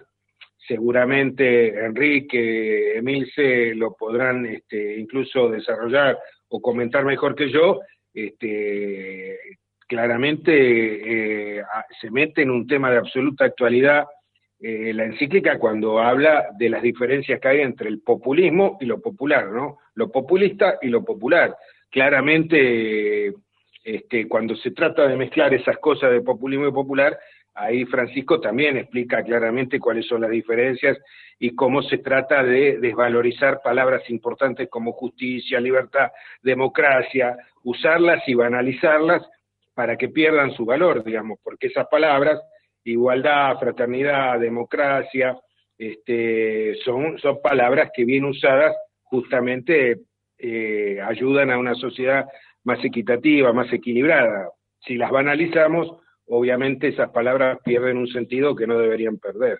[0.67, 7.79] seguramente Enrique, Emilce lo podrán este, incluso desarrollar o comentar mejor que yo,
[8.13, 9.37] este,
[9.87, 11.63] claramente eh,
[11.99, 14.05] se mete en un tema de absoluta actualidad
[14.63, 19.01] eh, la encíclica cuando habla de las diferencias que hay entre el populismo y lo
[19.01, 19.79] popular, ¿no?
[19.95, 21.57] Lo populista y lo popular.
[21.89, 23.33] Claramente,
[23.83, 27.17] este, cuando se trata de mezclar esas cosas de populismo y popular,
[27.55, 30.95] ahí Francisco también explica claramente cuáles son las diferencias
[31.39, 36.11] y cómo se trata de desvalorizar palabras importantes como justicia, libertad,
[36.43, 39.27] democracia, usarlas y banalizarlas
[39.73, 42.39] para que pierdan su valor, digamos, porque esas palabras
[42.83, 45.37] igualdad, fraternidad, democracia,
[45.77, 50.01] este, son, son palabras que bien usadas justamente
[50.37, 52.25] eh, ayudan a una sociedad
[52.63, 54.49] más equitativa, más equilibrada.
[54.85, 59.59] Si las banalizamos, obviamente esas palabras pierden un sentido que no deberían perder.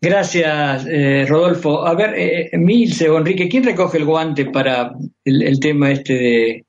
[0.00, 1.86] Gracias, eh, Rodolfo.
[1.86, 4.92] A ver, eh, Milce o Enrique, ¿quién recoge el guante para
[5.24, 6.66] el, tema este de,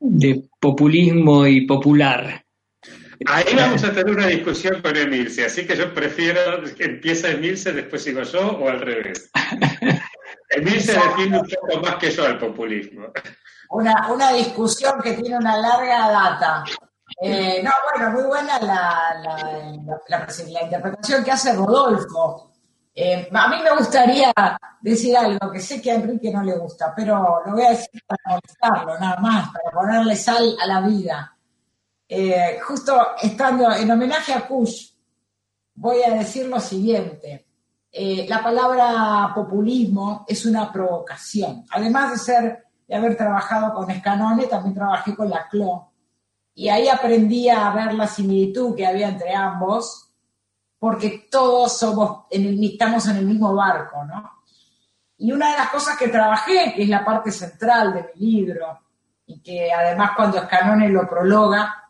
[0.00, 2.43] de, populismo y popular?
[3.26, 7.72] Ahí vamos a tener una discusión con Emilce, así que yo prefiero que empiece Emilce,
[7.72, 9.30] después sigo yo o al revés.
[10.50, 13.06] Emilce define un poco más que yo al populismo.
[13.70, 16.64] Una, una discusión que tiene una larga data.
[17.20, 19.16] Eh, no, bueno, muy buena la,
[20.08, 22.52] la, interpretación que hace Rodolfo.
[22.94, 24.32] Eh, a mí me gustaría
[24.80, 28.02] decir algo que sé que a Enrique no le gusta, pero lo voy a decir
[28.06, 31.33] para molestarlo, nada más, para ponerle sal a la vida.
[32.08, 34.90] Eh, justo estando en homenaje a Kush,
[35.74, 37.46] voy a decir lo siguiente.
[38.28, 41.64] la palabra populismo es una provocación.
[41.70, 45.94] Además de ser de haber trabajado con Scanone, también trabajé con la CLO
[46.54, 50.12] y ahí aprendí a ver la similitud que había entre ambos,
[50.78, 54.30] porque todos somos, en el, estamos en el mismo barco, ¿no?
[55.18, 58.80] Y una de las cosas que trabajé, que es la parte central de mi libro,
[59.26, 61.83] y que además cuando Scanone lo prologa,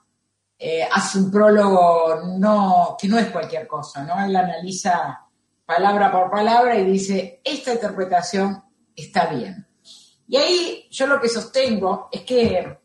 [0.59, 4.24] eh, hace un prólogo no, que no es cualquier cosa, ¿no?
[4.24, 5.20] Él analiza
[5.66, 8.62] palabra por palabra y dice, esta interpretación
[8.94, 9.66] está bien.
[10.28, 12.78] Y ahí yo lo que sostengo es que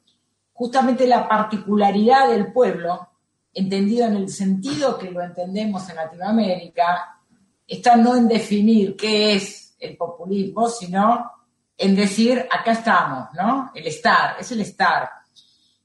[0.53, 3.09] justamente la particularidad del pueblo,
[3.53, 7.21] entendido en el sentido que lo entendemos en Latinoamérica,
[7.65, 11.31] está no en definir qué es el populismo, sino
[11.77, 13.71] en decir, acá estamos, ¿no?
[13.73, 15.09] El estar, es el estar.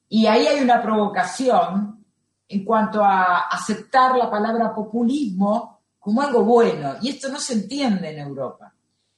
[0.09, 2.05] Y ahí hay una provocación
[2.47, 6.95] en cuanto a aceptar la palabra populismo como algo bueno.
[7.01, 8.71] Y esto no se entiende en Europa.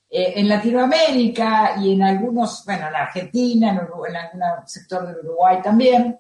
[0.10, 6.18] Eh, en Latinoamérica y en algunos, bueno, en Argentina, en, algún sector del Uruguay también,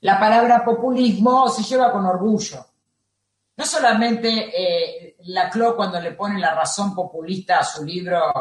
[0.00, 2.66] la palabra populismo se lleva con orgullo.
[3.56, 8.32] No solamente eh, Laclau cuando le pone la razón populista a su libro,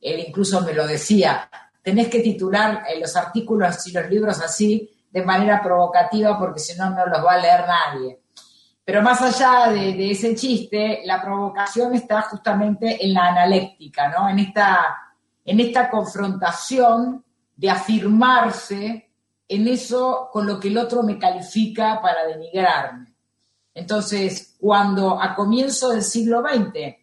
[0.00, 1.50] él incluso me lo decía,
[1.82, 6.76] tenés que titular eh, los artículos y los libros así de manera provocativa porque si
[6.76, 8.20] no, no los va a leer nadie.
[8.84, 14.28] Pero más allá de, ese chiste, la provocación está justamente en la analéctica, ¿no?
[14.30, 14.96] En esta,
[15.44, 17.22] en esta confrontación
[17.54, 19.10] de afirmarse
[19.46, 23.14] en eso con lo que el otro me califica para denigrarme.
[23.74, 26.96] Entonces, cuando a comienzo del siglo XX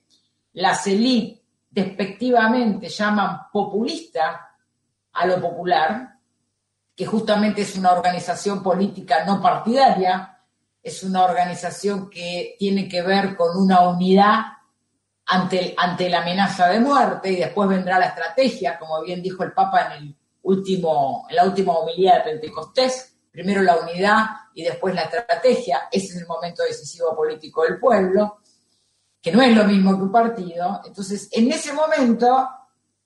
[0.53, 4.55] las élites despectivamente llaman populista
[5.11, 6.14] a lo popular,
[6.95, 10.39] que justamente es una organización política no partidaria,
[10.81, 14.41] es una organización que tiene que ver con una unidad
[15.25, 19.51] ante, ante la amenaza de muerte y después vendrá la estrategia, como bien dijo el
[19.51, 24.95] Papa en, el último, en la última homilía de Pentecostés, primero la unidad y después
[24.95, 28.39] la estrategia, ese es el momento decisivo político del pueblo,
[29.21, 32.47] que no es lo mismo que un partido, entonces en ese momento,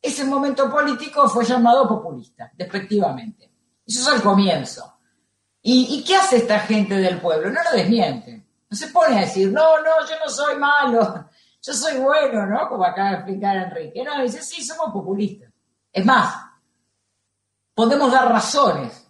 [0.02, 3.49] ese momento político fue llamado populista, despectivamente.
[3.90, 5.00] Eso es el comienzo.
[5.64, 7.50] ¿Y, qué hace esta gente del pueblo?
[7.50, 8.46] No lo desmiente.
[8.70, 11.28] No se pone a decir, no, no, yo no soy malo,
[11.62, 12.70] yo soy bueno, ¿no?
[12.70, 14.04] Como acaba de explicar Enrique.
[14.04, 15.52] No, dice, sí, somos populistas.
[15.92, 16.36] Es más,
[17.74, 19.08] podemos dar razones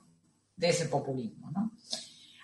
[0.56, 1.74] de ese populismo, ¿no?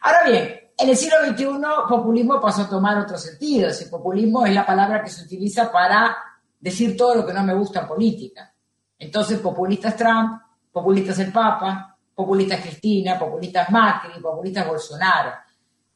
[0.01, 1.47] Ahora bien, en el siglo XXI,
[1.87, 3.69] populismo pasó a tomar otro sentido.
[3.69, 6.17] Ese populismo es la palabra que se utiliza para
[6.59, 8.53] decir todo lo que no me gusta en política.
[8.99, 10.41] Entonces, populista es Trump,
[10.73, 15.33] populista es el Papa, populistas Cristina, populistas Macri, populistas Bolsonaro.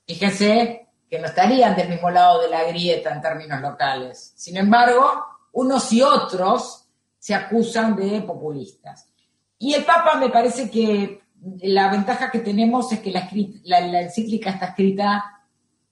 [0.06, 4.34] Fíjense que no estarían del mismo lado de la grieta en términos locales.
[4.36, 6.86] Sin embargo, unos y otros
[7.18, 9.10] se acusan de populistas.
[9.58, 11.22] Y el Papa me parece que
[11.62, 15.42] la ventaja que tenemos es que la, encíclica está escrita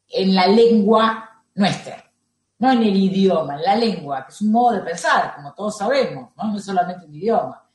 [0.10, 2.12] en la lengua nuestra,
[2.60, 5.78] no en el idioma, en la lengua, que es un modo de pensar, como todos
[5.78, 7.67] sabemos, no, no es solamente un idioma.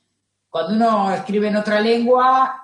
[0.53, 2.61] Cuando uno escribe en otra lengua,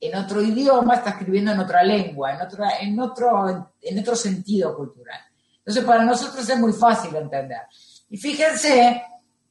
[0.00, 4.74] en otro idioma, está escribiendo en otra lengua, en, otra, en, otro, en otro sentido
[4.74, 5.20] cultural.
[5.58, 7.60] Entonces, para nosotros es muy fácil entender.
[8.08, 9.02] Y fíjense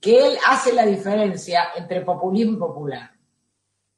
[0.02, 3.12] que él hace la diferencia entre populismo y popular.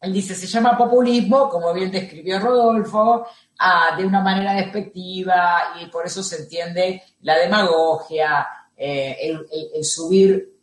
[0.01, 3.25] Él dice, se llama populismo, como bien describió Rodolfo,
[3.57, 10.58] ah, de una manera despectiva y por eso se entiende la demagogia, eh, el, subir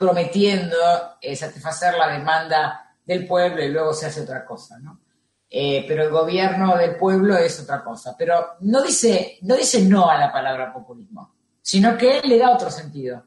[0.00, 0.76] prometiendo
[1.20, 4.98] eh, satisfacer la demanda del pueblo y luego se hace otra cosa, ¿no?
[5.50, 8.14] Eh, pero el gobierno del pueblo es otra cosa.
[8.16, 12.54] Pero no dice, no dice no a la palabra populismo, sino que él le da
[12.54, 13.26] otro sentido.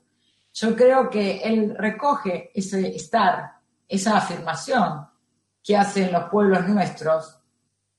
[0.52, 3.52] Yo creo que él recoge ese estar,
[3.88, 5.08] esa afirmación
[5.64, 7.38] que hacen los pueblos nuestros,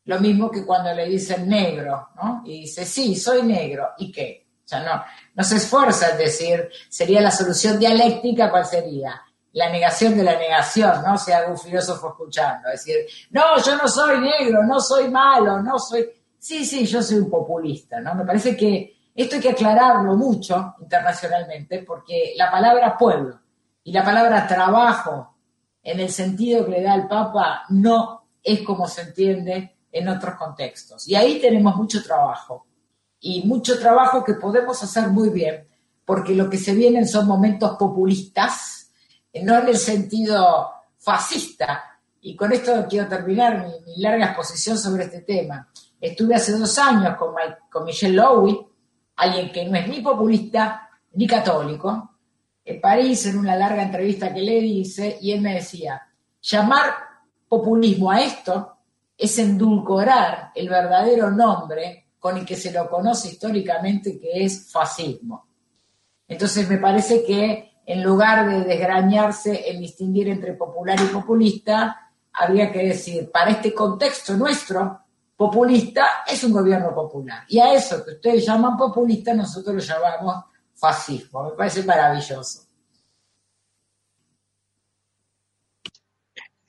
[0.06, 2.42] lo mismo que cuando le dicen negro, ¿no?
[2.44, 4.43] Y dice, sí, soy negro, ¿y qué?
[4.64, 9.20] O sea, no, se esfuerza en decir, sería la solución dialéctica, ¿cuál sería?
[9.52, 11.18] La negación de la negación, ¿no?
[11.18, 12.96] sea, algún filósofo escuchando, decir,
[13.30, 16.08] no, yo no soy negro, no soy malo, no soy...
[16.38, 18.14] Sí, sí, yo soy un populista, ¿no?
[18.14, 23.40] Me parece que esto hay que aclararlo mucho internacionalmente, porque la palabra pueblo
[23.84, 25.36] y la palabra trabajo,
[25.82, 30.34] en el sentido que le da el Papa, no es como se entiende en otros
[30.36, 31.06] contextos.
[31.06, 32.66] Y ahí tenemos mucho trabajo
[33.26, 35.66] y mucho trabajo que podemos hacer muy bien,
[36.04, 38.90] porque lo que se vienen son momentos populistas,
[39.42, 40.68] no en el sentido
[40.98, 41.98] fascista.
[42.20, 45.66] Y con esto quiero terminar mi, larga exposición sobre este tema.
[45.98, 47.34] Estuve hace dos años con,
[47.72, 48.60] con Michelle Lowy,
[49.16, 52.10] alguien que no es ni populista ni católico,
[52.62, 56.02] en París en una larga entrevista que le hice, y él me decía,
[56.42, 56.92] llamar
[57.48, 58.76] populismo a esto
[59.16, 65.46] es endulcorar el verdadero nombre con el que se lo conoce históricamente, que es fascismo.
[66.26, 72.72] Entonces me parece que en lugar de desgrañarse en distinguir entre popular y populista, habría
[72.72, 75.00] que decir, para este contexto nuestro,
[75.36, 77.44] populista es un gobierno popular.
[77.46, 80.44] Y a eso que ustedes llaman populista, nosotros lo llamamos
[80.74, 81.44] fascismo.
[81.44, 82.62] Me parece maravilloso.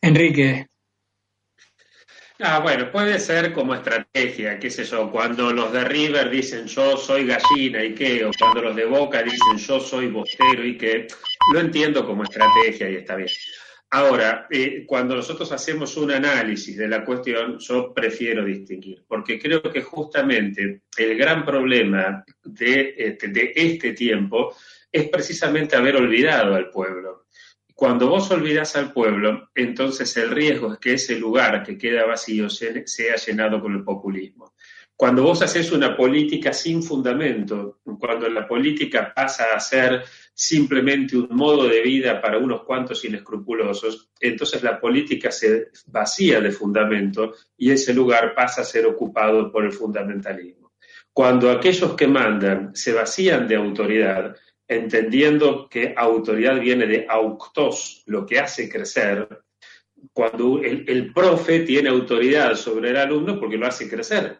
[0.01, 0.67] Enrique,
[2.39, 6.97] Ah, bueno, puede ser como estrategia, qué sé yo, cuando los de River dicen yo
[6.97, 11.07] soy gallina y qué, o cuando los de Boca dicen yo soy bostero y qué,
[11.53, 13.29] lo entiendo como estrategia y está bien.
[13.91, 19.61] Ahora, eh, cuando nosotros hacemos un análisis de la cuestión, yo prefiero distinguir, porque creo
[19.61, 24.53] que justamente el gran problema de, este, de este tiempo
[24.91, 27.24] es precisamente haber olvidado al pueblo.
[27.75, 32.49] Cuando vos olvidás al pueblo, entonces el riesgo es que ese lugar que queda vacío
[32.49, 34.53] sea llenado con el populismo.
[34.95, 41.27] Cuando vos haces una política sin fundamento, cuando la política pasa a ser simplemente un
[41.31, 47.71] modo de vida para unos cuantos inescrupulosos, entonces la política se vacía de fundamento y
[47.71, 50.71] ese lugar pasa a ser ocupado por el fundamentalismo.
[51.11, 54.33] Cuando aquellos que mandan se vacían de autoridad,
[54.67, 59.27] entendiendo que autoridad viene de auctos, lo que hace crecer,
[60.13, 64.39] cuando el, profe tiene autoridad sobre el alumno porque lo hace crecer,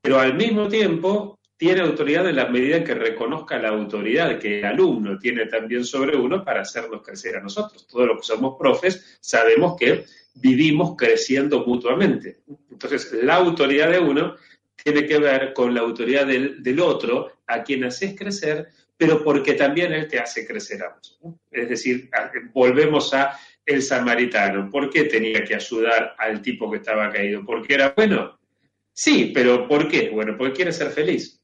[0.00, 4.58] pero al mismo tiempo tiene autoridad en la medida en que reconozca la autoridad que
[4.58, 7.86] el alumno tiene también sobre uno para hacernos crecer a nosotros.
[7.86, 10.04] Todos los que somos profes sabemos que
[10.34, 12.38] vivimos creciendo mutuamente.
[12.70, 14.34] Entonces, la autoridad de uno
[14.74, 18.70] tiene que ver con la autoridad del, del otro, a quien haces crecer,
[19.02, 21.18] pero porque también Él te hace crecer a vos.
[21.50, 22.08] Es decir,
[22.52, 23.36] volvemos a
[23.66, 24.70] el samaritano.
[24.70, 27.44] ¿Por qué tenía que ayudar al tipo que estaba caído?
[27.44, 28.38] ¿Porque era bueno?
[28.92, 30.10] Sí, pero ¿por qué?
[30.10, 31.42] Bueno, porque quiere ser feliz.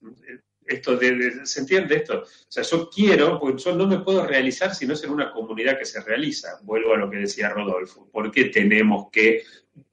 [0.65, 1.01] Esto
[1.43, 2.21] ¿Se entiende esto?
[2.21, 5.33] O sea, yo quiero, porque yo no me puedo realizar si no es en una
[5.33, 6.61] comunidad que se realiza.
[6.63, 8.09] Vuelvo a lo que decía Rodolfo.
[8.13, 9.43] ¿Por qué tenemos que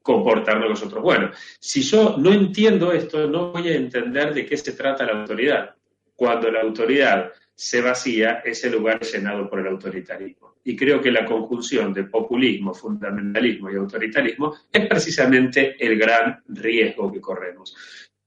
[0.03, 1.01] comportarnos nosotros?
[1.01, 5.22] Bueno, si yo no entiendo esto, no voy a entender de qué se trata la
[5.22, 5.74] autoridad.
[6.16, 10.56] Cuando la autoridad se vacía, ese lugar llenado por el autoritarismo.
[10.64, 17.12] Y creo que la conjunción de populismo, fundamentalismo y autoritarismo es precisamente el gran riesgo
[17.12, 17.76] que corremos.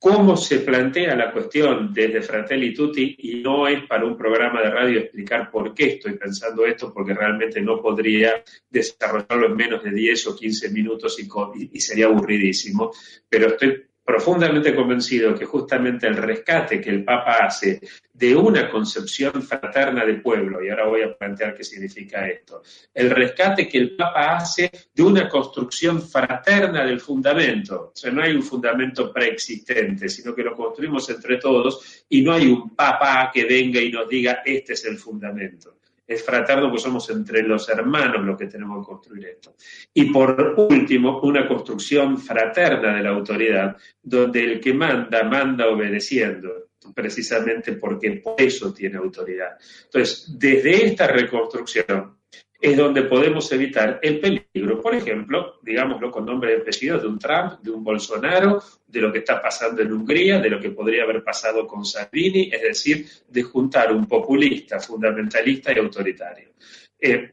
[0.01, 3.16] ¿Cómo se plantea la cuestión desde Fratelli Tutti?
[3.18, 7.14] Y no es para un programa de radio explicar por qué estoy pensando esto, porque
[7.14, 12.93] realmente no podría desarrollarlo en menos de 10 o 15 minutos y, y sería aburridísimo,
[13.29, 17.78] pero estoy profundamente convencido que justamente el rescate que el Papa hace
[18.11, 22.62] de una concepción fraterna de pueblo, y ahora voy a plantear qué significa esto,
[22.94, 28.22] el rescate que el Papa hace de una construcción fraterna del fundamento, o sea, no
[28.22, 33.30] hay un fundamento preexistente, sino que lo construimos entre todos y no hay un Papa
[33.30, 35.78] que venga y nos diga, este es el fundamento
[36.09, 39.54] es fraterno, pues somos entre los hermanos los que tenemos que construir esto.
[39.92, 46.70] Y por último, una construcción fraterna de la autoridad, donde el que manda, manda obedeciendo,
[46.94, 49.59] precisamente porque por eso tiene autoridad.
[49.84, 52.17] Entonces, desde esta reconstrucción,
[52.61, 57.18] es donde podemos evitar el peligro, por ejemplo, digámoslo con nombre y apellido, de un
[57.18, 61.04] Trump, de un Bolsonaro, de lo que está pasando en Hungría, de lo que podría
[61.04, 66.50] haber pasado con Salvini, es decir, de juntar un populista, fundamentalista y autoritario.
[66.98, 67.32] Eh,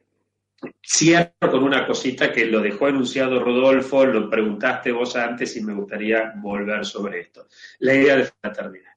[0.81, 5.73] cierro con una cosita que lo dejó enunciado Rodolfo, lo preguntaste vos antes y me
[5.73, 7.47] gustaría volver sobre esto.
[7.79, 8.93] La idea de fraternidad.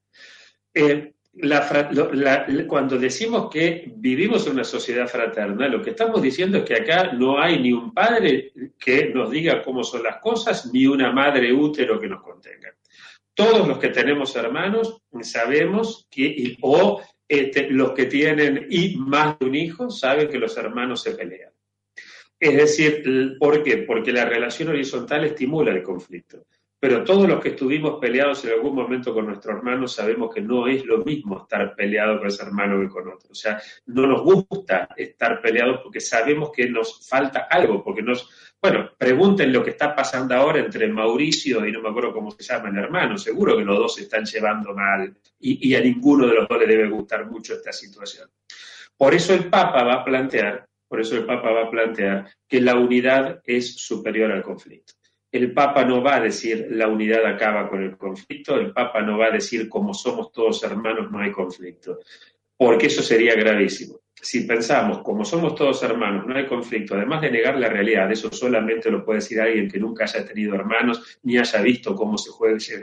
[0.75, 1.15] Eh,
[2.67, 7.13] cuando decimos que vivimos en una sociedad fraterna, lo que estamos diciendo es que acá
[7.13, 11.53] no hay ni un padre que nos diga cómo son las cosas, ni una madre
[11.53, 12.75] útero que nos contenga.
[13.35, 19.47] Todos los que tenemos hermanos sabemos que, o este, los que tienen y más de
[19.47, 21.53] un hijo, saben que los hermanos se pelean.
[22.41, 23.79] Es decir, ¿por qué?
[23.79, 26.47] Porque la relación horizontal estimula el conflicto.
[26.81, 30.69] Pero todos los que estuvimos peleados en algún momento con nuestro hermano sabemos que no
[30.69, 33.31] es lo mismo estar peleado con ese hermano que con otro.
[33.31, 38.31] O sea, no nos gusta estar peleados porque sabemos que nos falta algo, porque nos...
[38.63, 42.45] Bueno, pregunten lo que está pasando ahora entre Mauricio y no me acuerdo cómo se
[42.45, 43.19] llama el hermano.
[43.19, 46.59] Seguro que los dos se están llevando mal y, y a ninguno de los dos
[46.61, 48.31] le debe gustar mucho esta situación.
[48.97, 52.61] Por eso el Papa va a plantear, por eso el Papa va a plantear que
[52.61, 54.98] la unidad es superior al conflicto
[55.31, 59.19] el Papa no va a decir la unidad acaba con el conflicto, el Papa no
[59.19, 62.01] va a decir como somos todos hermanos no hay conflicto,
[62.57, 64.01] porque eso sería gravísimo.
[64.21, 68.33] Si pensamos como somos todos hermanos no hay conflicto, además de negar la realidad, eso
[68.33, 72.33] solamente lo puede decir alguien que nunca haya tenido hermanos ni haya visto cómo se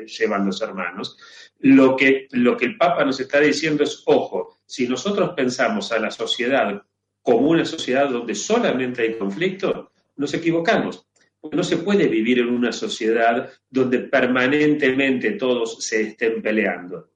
[0.05, 1.17] llevan los hermanos.
[1.59, 5.99] Lo que, lo que el Papa nos está diciendo es, ojo, si nosotros pensamos a
[5.99, 6.83] la sociedad
[7.21, 11.05] como una sociedad donde solamente hay conflicto, nos equivocamos
[11.51, 17.11] no se puede vivir en una sociedad donde permanentemente todos se estén peleando.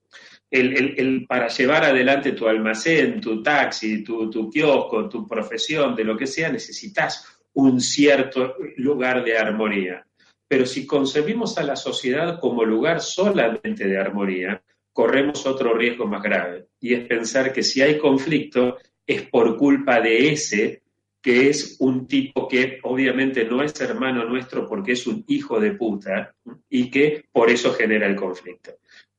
[0.50, 6.16] El, para llevar adelante tu almacén, tu taxi, tu, tu kiosco, tu profesión, de lo
[6.16, 10.04] que sea, necesitas un cierto lugar de armonía.
[10.48, 14.60] Pero si concebimos a la sociedad como lugar solamente de armonía,
[14.92, 18.76] corremos otro riesgo más grave, y es pensar que si hay conflicto
[19.06, 20.82] es por culpa de ese
[21.22, 25.72] que es un tipo que obviamente no es hermano nuestro porque es un hijo de
[25.72, 26.34] puta
[26.68, 28.72] y que por eso genera el conflicto.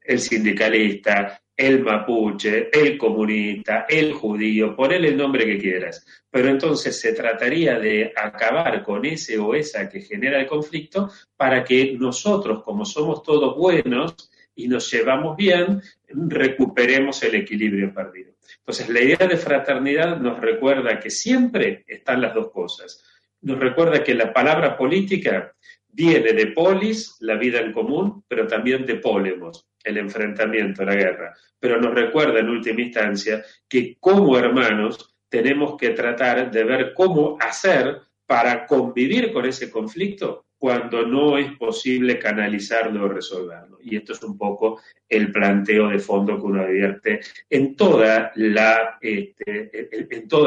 [0.04, 6.04] El sindicalista, el mapuche, el comunista, el judío, ponele el nombre que quieras.
[6.30, 11.64] Pero entonces se trataría de acabar con ese o esa que genera el conflicto para
[11.64, 18.34] que nosotros, como somos todos buenos y nos llevamos bien, recuperemos el equilibrio perdido.
[18.72, 23.04] Entonces, la idea de fraternidad nos recuerda que siempre están las dos cosas.
[23.42, 25.54] Nos recuerda que la palabra política
[25.90, 31.34] viene de polis, la vida en común, pero también de polemos, el enfrentamiento, la guerra.
[31.60, 37.38] Pero nos recuerda en última instancia que como hermanos tenemos que tratar de ver cómo
[37.42, 38.00] hacer
[38.32, 43.78] para convivir con ese conflicto cuando no es posible canalizarlo o resolverlo.
[43.84, 44.80] Y esto es un poco
[45.10, 47.20] el planteo de fondo que uno advierte
[47.50, 49.70] en toda la, este,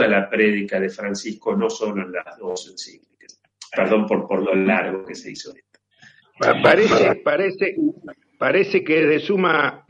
[0.09, 3.39] la prédica de Francisco, no solo en las dos encíclicas.
[3.70, 5.80] Perdón por, por lo largo que se hizo esto.
[6.39, 7.76] Parece, parece,
[8.39, 9.85] parece que de suma,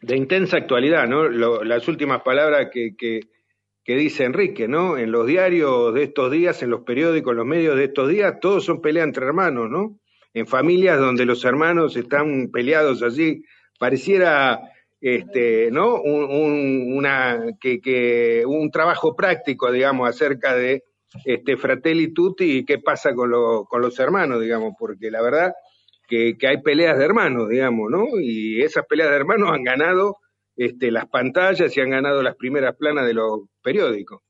[0.00, 1.28] de intensa actualidad, ¿no?
[1.28, 3.20] las últimas palabras que
[3.90, 4.96] que dice Enrique, ¿no?
[4.98, 8.38] En los diarios de estos días, en los periódicos, en los medios de estos días,
[8.40, 9.98] todos son peleas entre hermanos, ¿no?
[10.32, 13.42] En familias donde los hermanos están peleados allí,
[13.80, 14.60] pareciera,
[15.00, 16.00] este, ¿no?
[16.00, 17.00] Un,
[18.72, 20.84] trabajo práctico, digamos, acerca de
[21.24, 23.32] este Fratelli Tutti y qué pasa con,
[23.64, 25.52] con los hermanos, digamos, porque la verdad
[26.06, 28.06] que, que hay peleas de hermanos, digamos, ¿no?
[28.20, 30.18] Y esas peleas de hermanos han ganado
[30.60, 34.20] este, las pantallas y han ganado las primeras planas de los periódicos.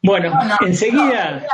[0.00, 1.44] Bueno, enseguida.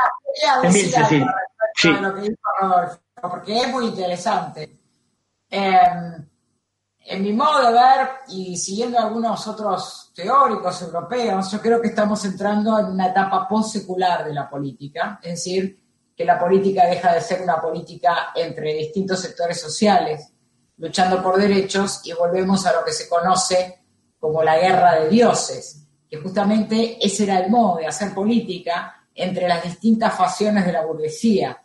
[1.74, 1.90] sí.
[1.98, 4.78] Lo que dijo Rodolfo, porque es muy interesante.
[5.48, 6.28] Em,
[7.06, 12.22] en mi modo de ver, y siguiendo algunos otros teóricos europeos, yo creo que estamos
[12.26, 15.80] entrando en una etapa post-secular de la política, es decir,
[16.14, 20.34] que la política deja de ser una política entre distintos sectores sociales
[20.78, 23.80] luchando por derechos y volvemos a lo que se conoce
[24.18, 29.48] como la guerra de dioses, que justamente ese era el modo de hacer política entre
[29.48, 31.62] las distintas facciones de la burguesía.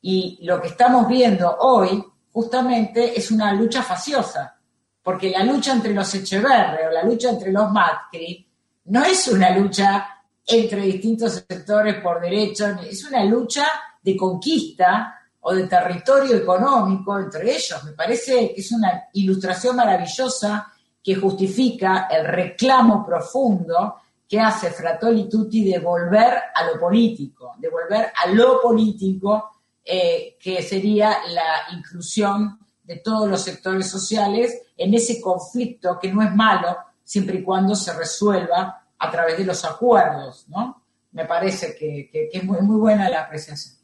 [0.00, 2.02] Y lo que estamos viendo hoy
[2.32, 4.58] justamente es una lucha faciosa,
[5.02, 8.46] porque la lucha entre los Echeverre o la lucha entre los Macri
[8.86, 10.08] no es una lucha
[10.46, 13.66] entre distintos sectores por derechos, es una lucha
[14.02, 15.15] de conquista
[15.48, 17.84] o de territorio económico entre ellos.
[17.84, 23.94] Me parece que es una ilustración maravillosa que justifica el reclamo profundo
[24.28, 29.50] que hace Fratoli Tutti de volver a lo político, de volver a lo político,
[29.84, 36.22] eh, que sería la inclusión de todos los sectores sociales en ese conflicto que no
[36.22, 40.82] es malo siempre y cuando se resuelva a través de los acuerdos, ¿no?
[41.12, 43.75] Me parece que, es muy buena la apreciación.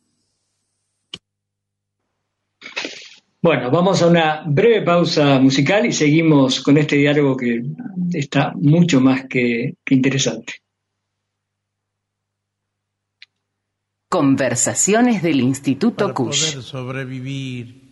[3.44, 7.60] Bueno, vamos a una breve pausa musical y seguimos con este diálogo que
[8.12, 10.62] está mucho más que, que interesante.
[14.08, 16.50] Conversaciones del Instituto para Cush.
[16.52, 17.82] poder sobrevivir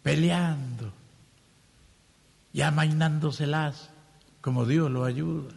[0.00, 0.92] peleando
[2.52, 3.90] y amainándoselas
[4.40, 5.52] como Dios lo ayuda.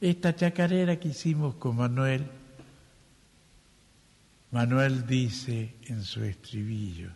[0.00, 2.41] Esta chacarera que hicimos con Manuel,
[4.52, 7.08] Manuel dice en su estribillo,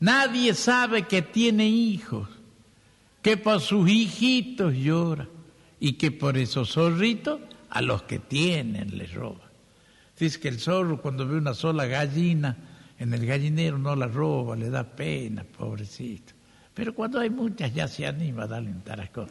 [0.00, 2.26] nadie sabe que tiene hijos,
[3.20, 5.28] que por sus hijitos llora
[5.78, 9.50] y que por esos zorritos a los que tienen les roba.
[10.18, 12.56] Dice que el zorro cuando ve una sola gallina
[12.98, 16.32] en el gallinero no la roba, le da pena, pobrecito.
[16.72, 19.28] Pero cuando hay muchas ya se anima a darle un tarascón.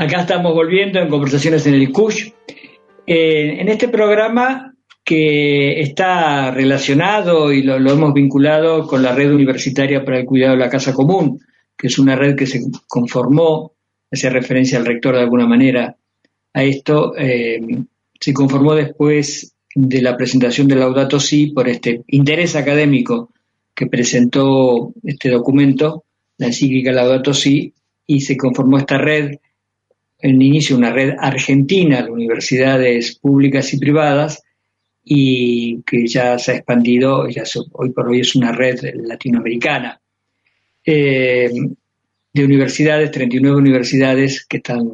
[0.00, 2.32] Acá estamos volviendo en conversaciones en el CUSH.
[3.06, 4.74] Eh, en este programa
[5.04, 10.60] que está relacionado y lo, hemos vinculado con la red universitaria para el cuidado de
[10.60, 11.38] la casa común,
[11.76, 13.74] que es una red que se conformó,
[14.10, 15.94] hace referencia al rector de alguna manera
[16.54, 17.60] a esto, eh,
[18.18, 23.34] se conformó después de la presentación de Laudato Si por este interés académico
[23.74, 26.04] que presentó este documento,
[26.38, 27.74] la encíclica Laudato Si,
[28.06, 29.32] y se conformó esta red
[30.22, 34.42] en inicio una red argentina de universidades públicas y privadas
[35.04, 40.00] y que ya se ha expandido, ya hoy por hoy es una red latinoamericana
[40.84, 41.50] eh,
[42.32, 44.88] de universidades, 39 universidades que están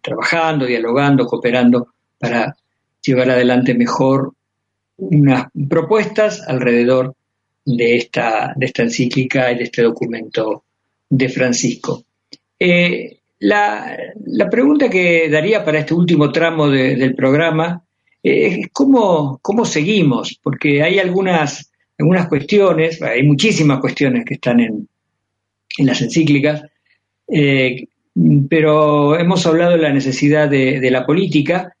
[0.00, 1.88] trabajando, dialogando, cooperando
[2.18, 2.56] para
[3.02, 4.32] llevar adelante mejor
[4.98, 7.14] unas propuestas alrededor
[7.64, 10.64] de esta, de esta encíclica y de este documento
[11.08, 12.04] de Francisco.
[12.58, 13.96] Eh, la,
[14.50, 17.82] pregunta que daría para este último tramo de, del programa
[18.22, 24.60] eh, es cómo, cómo seguimos, porque hay algunas, algunas cuestiones, hay muchísimas cuestiones que están
[24.60, 24.88] en,
[25.78, 26.62] en las encíclicas,
[27.28, 27.86] eh,
[28.48, 31.76] pero hemos hablado de la necesidad de, la política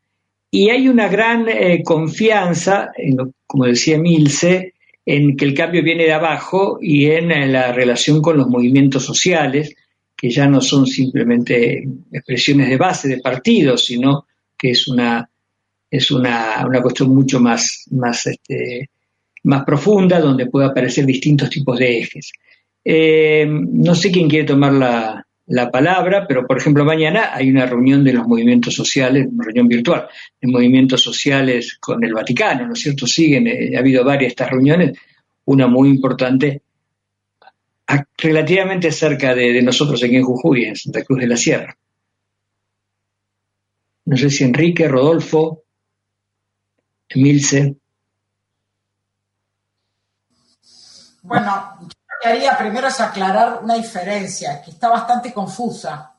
[0.50, 4.74] y hay una gran eh, confianza, en lo, como decía Milce,
[5.06, 9.74] en que el cambio viene de abajo y en la relación con los movimientos sociales,
[10.16, 15.28] que ya no son simplemente expresiones de base de partidos, sino que es una,
[15.90, 18.90] es una, una cuestión mucho más, más, este,
[19.44, 22.32] más profunda, donde puede aparecer distintos tipos de ejes.
[22.82, 27.66] Eh, no sé quién quiere tomar la, la, palabra, pero por ejemplo mañana hay una
[27.66, 30.06] reunión de los movimientos sociales, una reunión virtual,
[30.40, 33.06] de movimientos sociales con el Vaticano, ¿no es cierto?
[33.06, 34.96] Siguen, eh, ha habido varias estas reuniones,
[35.44, 36.62] una muy importante
[38.18, 41.76] relativamente cerca de, nosotros aquí en Jujuy, en Santa Cruz de la Sierra.
[44.06, 45.64] No sé si Enrique, Rodolfo.
[47.08, 47.76] Emilce.
[51.22, 56.14] Bueno, yo lo que haría primero es aclarar una diferencia que está bastante confusa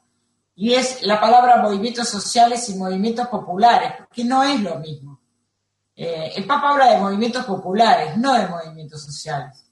[0.55, 5.21] y es la palabra movimientos sociales y movimientos populares, porque no es lo mismo.
[5.95, 9.66] Eh, el Papa habla de movimientos populares, no de movimientos sociales.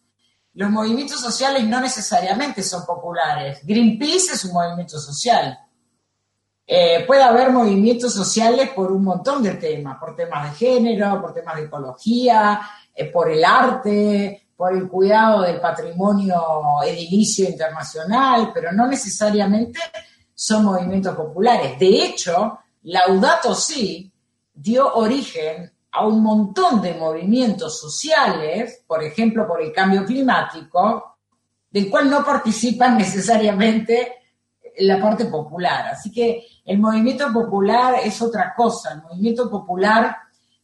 [0.56, 3.60] Los movimientos sociales no necesariamente son populares.
[3.64, 5.60] Greenpeace es un movimiento social.
[6.66, 11.34] Eh, puede haber movimientos sociales por un montón de temas, por temas de género, por
[11.34, 12.62] temas de ecología,
[12.96, 16.42] eh, por el arte, por el cuidado del patrimonio
[16.86, 19.80] edilicio internacional, pero no necesariamente
[20.34, 21.78] son movimientos populares.
[21.78, 24.10] De hecho, Laudato Si
[24.54, 31.18] dio origen a un montón de movimientos sociales, por ejemplo, por el cambio climático,
[31.72, 34.14] del cual no participan necesariamente
[34.80, 35.88] la parte popular.
[35.88, 38.94] Así que el movimiento popular es otra cosa.
[38.94, 40.18] El movimiento popular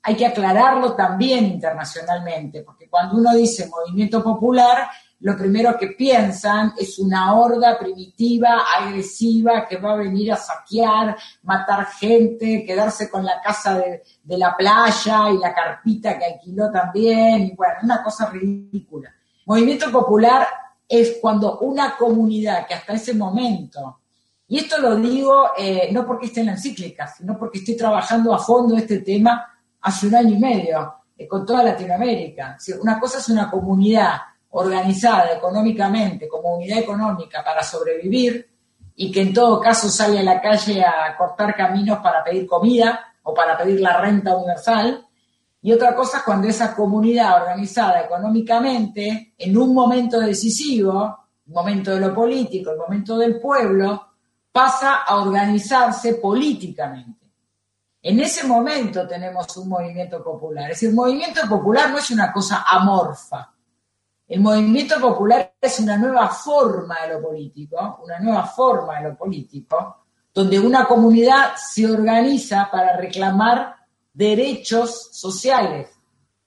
[0.03, 4.89] hay que aclararlo también internacionalmente, porque cuando uno dice movimiento popular,
[5.21, 11.15] lo primero que piensan es una horda primitiva, agresiva, que va a venir a saquear,
[11.43, 14.01] matar gente, quedarse con la casa de,
[14.37, 19.13] la playa y la carpita que alquiló también, y bueno, una cosa ridícula.
[19.45, 20.47] Movimiento popular
[20.87, 23.99] es cuando una comunidad que hasta ese momento,
[24.47, 28.33] y esto lo digo eh, no porque esté en la encíclica, sino porque estoy trabajando
[28.33, 29.47] a fondo este tema
[29.81, 32.57] hace un año y medio, eh, con toda Latinoamérica.
[32.81, 34.17] una cosa es una comunidad
[34.51, 38.49] organizada económicamente como unidad económica para sobrevivir
[38.95, 42.99] y que en todo caso sale a la calle a cortar caminos para pedir comida
[43.23, 45.07] o para pedir la renta universal.
[45.61, 51.91] Y otra cosa es cuando esa comunidad organizada económicamente, en un momento decisivo, el momento
[51.91, 54.07] de lo político, el momento del pueblo,
[54.51, 57.31] pasa a organizarse políticamente.
[58.01, 60.71] En ese momento tenemos un movimiento popular.
[60.71, 63.50] Es decir, el movimiento popular no es una cosa amorfa,
[64.31, 69.17] el movimiento popular es una nueva forma de lo político, una nueva forma de lo
[69.17, 73.75] político, donde una comunidad se organiza para reclamar
[74.13, 75.89] derechos sociales,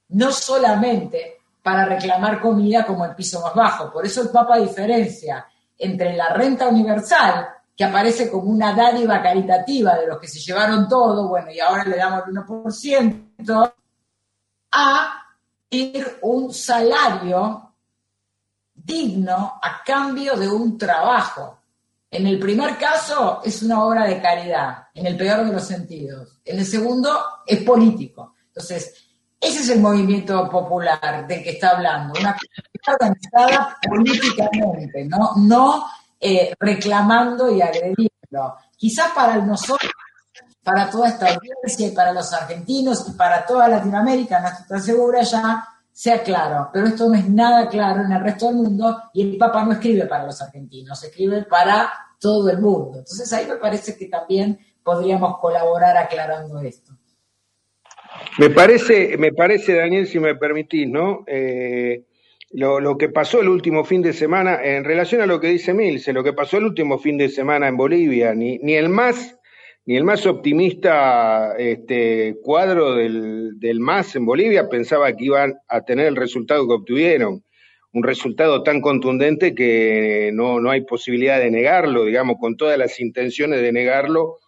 [0.09, 3.93] no solamente para reclamar comida como el piso más bajo.
[3.93, 5.45] Por eso el Papa diferencia
[5.77, 10.89] entre la renta universal, que aparece como una dádiva caritativa de los que se llevaron
[10.89, 13.73] todo, bueno, y ahora le damos el 1%,
[14.71, 15.23] a
[15.69, 17.64] ir un salario
[18.85, 21.59] digno a cambio de un trabajo.
[22.11, 26.39] En el primer caso es una obra de caridad, en el peor de los sentidos.
[26.45, 27.09] En el segundo
[27.45, 28.35] es político.
[28.47, 28.93] Entonces,
[29.41, 32.37] ese es el movimiento popular del que está hablando, una
[32.87, 35.85] organizada políticamente, no, no
[36.19, 38.55] eh, reclamando y agrediendo.
[38.77, 39.91] Quizás para nosotros,
[40.63, 45.21] para toda esta audiencia y para los argentinos y para toda Latinoamérica, no estoy segura
[45.21, 49.21] ya, sea claro, pero esto no es nada claro en el resto del mundo y
[49.21, 51.89] el Papa no escribe para los argentinos, escribe para
[52.19, 52.97] todo el mundo.
[52.97, 56.91] Entonces ahí me parece que también podríamos colaborar aclarando esto.
[58.37, 61.23] Me parece, me parece, Daniel, si me permitís, ¿no?
[61.27, 62.03] Eh,
[62.51, 66.11] lo, que pasó el último fin de semana, en relación a lo que dice Milce,
[66.11, 69.34] lo que pasó el último fin de semana en Bolivia, ni, ni el más
[69.85, 75.81] ni el más optimista este, cuadro del, del MAS en Bolivia pensaba que iban a
[75.81, 77.43] tener el resultado que obtuvieron,
[77.93, 82.99] un resultado tan contundente que no, no hay posibilidad de negarlo, digamos, con todas las
[82.99, 84.39] intenciones de negarlo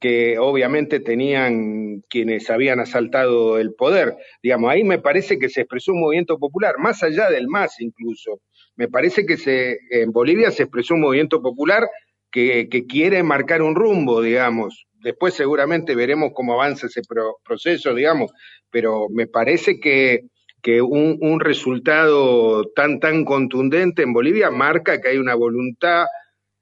[0.00, 4.16] que obviamente tenían quienes habían asaltado el poder.
[4.42, 8.40] Digamos, ahí me parece que se expresó un movimiento popular, más allá del MAS incluso.
[8.76, 11.86] Me parece que se, en Bolivia se expresó un movimiento popular
[12.30, 14.86] que, quiere marcar un rumbo, digamos.
[15.02, 17.02] Después seguramente veremos cómo avanza ese
[17.44, 18.30] proceso, digamos,
[18.70, 20.26] pero me parece que,
[20.62, 26.04] que un, un, resultado tan, tan contundente en Bolivia marca que hay una voluntad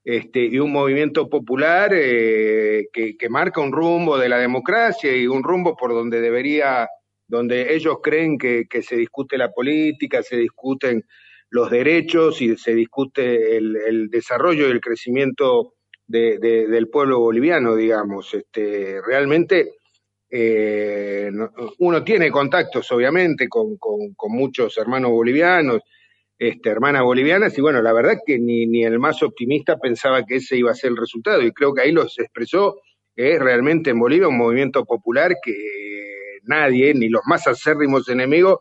[0.05, 5.27] este, y un movimiento popular eh, que, que, marca un rumbo de la democracia y
[5.27, 6.89] un rumbo por donde debería,
[7.27, 11.05] donde ellos creen que, que se discute la política, se discuten
[11.51, 15.75] los derechos y se discute el, desarrollo y el crecimiento
[16.07, 18.35] del pueblo boliviano, digamos.
[18.35, 19.75] Este, realmente
[20.31, 21.31] eh,
[21.79, 23.79] uno tiene contactos, obviamente, con,
[24.29, 25.81] muchos hermanos bolivianos,
[26.39, 30.37] este, hermanas bolivianas, y bueno, la verdad que ni, ni el más optimista pensaba que
[30.37, 32.81] ese iba a ser el resultado, y creo que ahí los expresó
[33.17, 35.53] es realmente en Bolivia un movimiento popular que
[36.45, 38.61] nadie, ni los más acérrimos enemigos,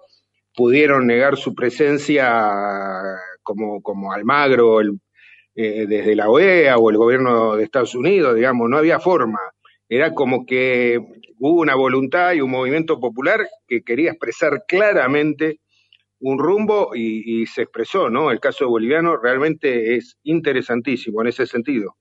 [0.57, 2.33] pudieron negar su presencia
[3.43, 4.99] como, como Almagro el,
[5.53, 9.39] eh, desde la OEA o el gobierno de Estados Unidos, digamos, no había forma.
[9.87, 10.99] era como que
[11.37, 15.59] hubo una voluntad y un movimiento popular que quería expresar claramente
[16.19, 18.31] un rumbo y, se expresó, ¿no?
[18.31, 21.97] El caso boliviano realmente es interesantísimo en ese sentido.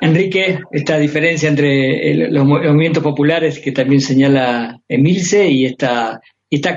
[0.00, 6.20] Enrique, esta diferencia entre los movimientos populares que también señala Emilce y esta,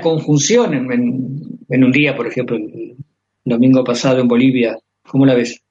[0.02, 2.96] conjunción en, un día, por ejemplo, el
[3.44, 5.64] domingo pasado en Bolivia, ¿cómo la ves?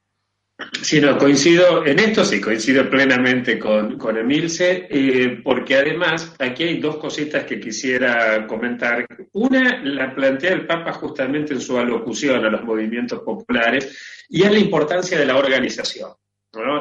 [0.81, 6.63] Sí, no, coincido en esto, sí, coincido plenamente con, con Emilce, eh, porque además aquí
[6.63, 9.05] hay dos cositas que quisiera comentar.
[9.33, 14.51] Una la plantea el Papa justamente en su alocución a los movimientos populares y es
[14.51, 16.11] la importancia de la organización.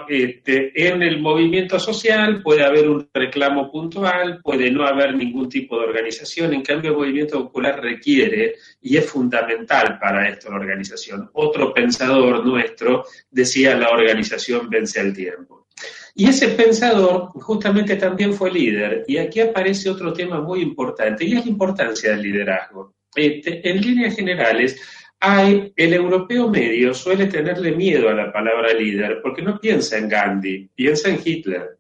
[0.08, 5.78] Este, en el movimiento social puede haber un reclamo puntual, puede no haber ningún tipo
[5.78, 11.30] de organización, en cambio el movimiento popular requiere y es fundamental para esto la organización.
[11.32, 15.66] Otro pensador nuestro decía la organización vence el tiempo.
[16.14, 19.04] Y ese pensador justamente también fue líder.
[19.08, 22.94] Y aquí aparece otro tema muy importante, y es la importancia del liderazgo.
[23.14, 24.78] Este, en líneas generales,
[25.22, 30.68] el europeo medio suele tenerle miedo a la palabra líder porque no piensa en Gandhi,
[30.74, 31.78] piensa en Hitler.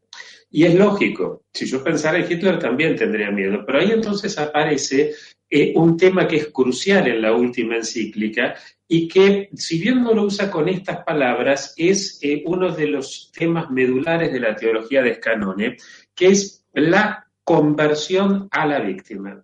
[0.50, 5.14] Y es lógico, si yo pensara en Hitler también tendría miedo, pero ahí entonces aparece
[5.48, 8.54] eh, un tema que es crucial en la última encíclica
[8.86, 13.32] y que, si bien no lo usa con estas palabras, es eh, uno de los
[13.32, 15.76] temas medulares de la teología de Scanone,
[16.14, 19.42] que es la conversión a la víctima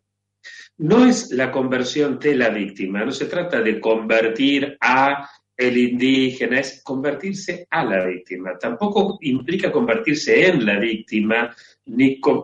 [0.78, 6.60] no es la conversión de la víctima, no se trata de convertir a el indígena,
[6.60, 8.56] es convertirse a la víctima.
[8.56, 11.54] Tampoco implica convertirse en la víctima,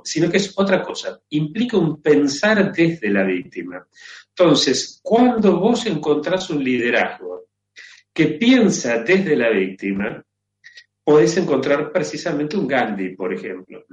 [0.03, 3.87] sino que es otra cosa, implica un pensar desde la víctima.
[4.31, 7.47] Entonces, cuando vos encontrás un liderazgo
[8.13, 10.25] que piensa desde la víctima,
[11.05, 13.85] podés encontrar precisamente un Gandhi, por ejemplo.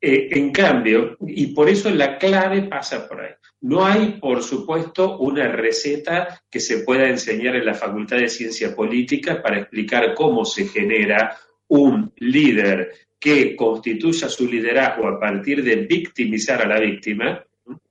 [0.00, 3.32] Eh, en cambio, y por eso la clave pasa por ahí.
[3.60, 8.74] No hay, por supuesto, una receta que se pueda enseñar en la Facultad de Ciencia
[8.74, 11.36] Política para explicar cómo se genera
[11.68, 17.44] un líder que constituya su liderazgo a partir de victimizar a la víctima,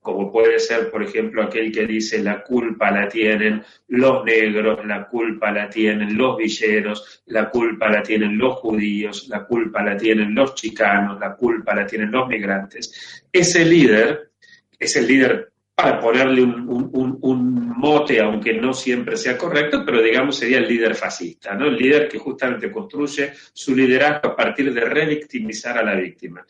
[0.08, 5.06] como puede ser, por ejemplo, aquel que dice la culpa la tienen los negros, la
[5.06, 10.34] culpa la tienen los villeros, la culpa la tienen los judíos, la culpa la tienen
[10.34, 13.28] los chicanos, la culpa la tienen los migrantes.
[13.30, 14.32] Ese líder
[14.80, 20.60] es el líder para ponerle un, mote, aunque no siempre sea correcto, pero digamos sería
[20.60, 21.68] el líder fascista, ¿no?
[21.68, 26.46] El líder que justamente construye su liderazgo a partir de revictimizar a la víctima.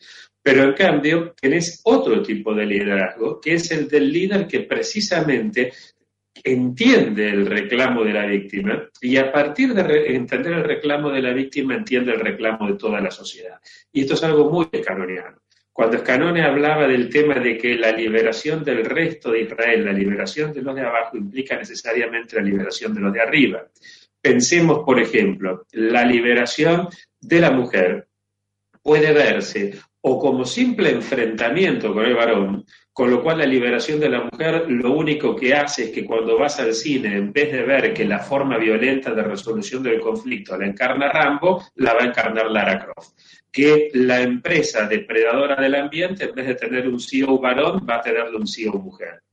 [0.47, 5.73] Pero en cambio, tenés otro tipo de liderazgo, que es el del líder que precisamente
[6.41, 11.33] entiende el reclamo de la víctima y a partir de entender el reclamo de la
[11.33, 13.59] víctima entiende el reclamo de toda la sociedad.
[13.91, 15.35] Y esto es algo muy canoniano.
[15.73, 20.53] Cuando Escanone hablaba del tema de que la liberación del resto de Israel, la liberación
[20.53, 23.67] de los de abajo, implica necesariamente la liberación de los de arriba.
[24.21, 26.87] Pensemos, por ejemplo, la liberación
[27.19, 28.07] de la mujer
[28.81, 34.09] puede verse o como simple enfrentamiento con el varón, con lo cual la liberación de
[34.09, 37.63] la mujer lo único que hace es que cuando vas al cine, en vez de
[37.63, 42.07] ver que la forma violenta de resolución del conflicto la encarna Rambo, la va a
[42.07, 43.13] encarnar Lara Croft
[43.51, 48.01] que la empresa depredadora del ambiente, en vez de tener un CEO varón, va a
[48.01, 49.23] tener un CEO mujer.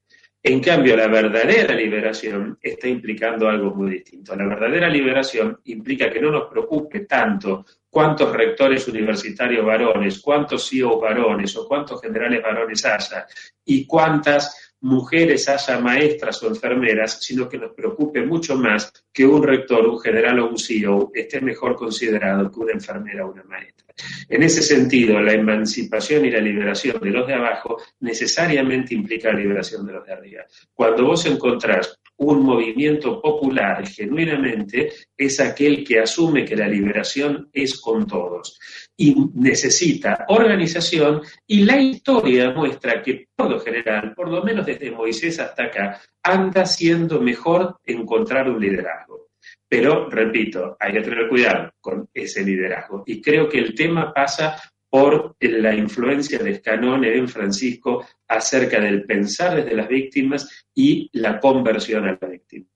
[0.46, 4.36] En cambio, la verdadera liberación está implicando algo muy distinto.
[4.36, 11.00] La verdadera liberación implica que no nos preocupe tanto cuántos rectores universitarios varones, cuántos CEO
[11.00, 13.26] varones o cuántos generales varones haya
[13.64, 19.42] y cuántas mujeres haya maestras o enfermeras, sino que nos preocupe mucho más que un
[19.42, 23.94] rector, un general o un CEO esté mejor considerado que una enfermera o una maestra.
[24.28, 29.38] En ese sentido, la emancipación y la liberación de los de abajo necesariamente implica la
[29.38, 30.44] liberación de los de arriba.
[30.74, 37.80] Cuando vos encontrás un movimiento popular genuinamente, es aquel que asume que la liberación es
[37.80, 38.58] con todos
[38.96, 44.90] y necesita organización y la historia muestra que por lo general, por lo menos desde
[44.90, 49.28] Moisés hasta acá, anda siendo mejor encontrar un liderazgo.
[49.68, 53.02] Pero, repito, hay que tener cuidado con ese liderazgo.
[53.06, 54.56] Y creo que el tema pasa
[54.94, 61.40] por la influencia de Scanone en Francisco acerca del pensar desde las víctimas y la
[61.40, 62.66] conversión a la víctima.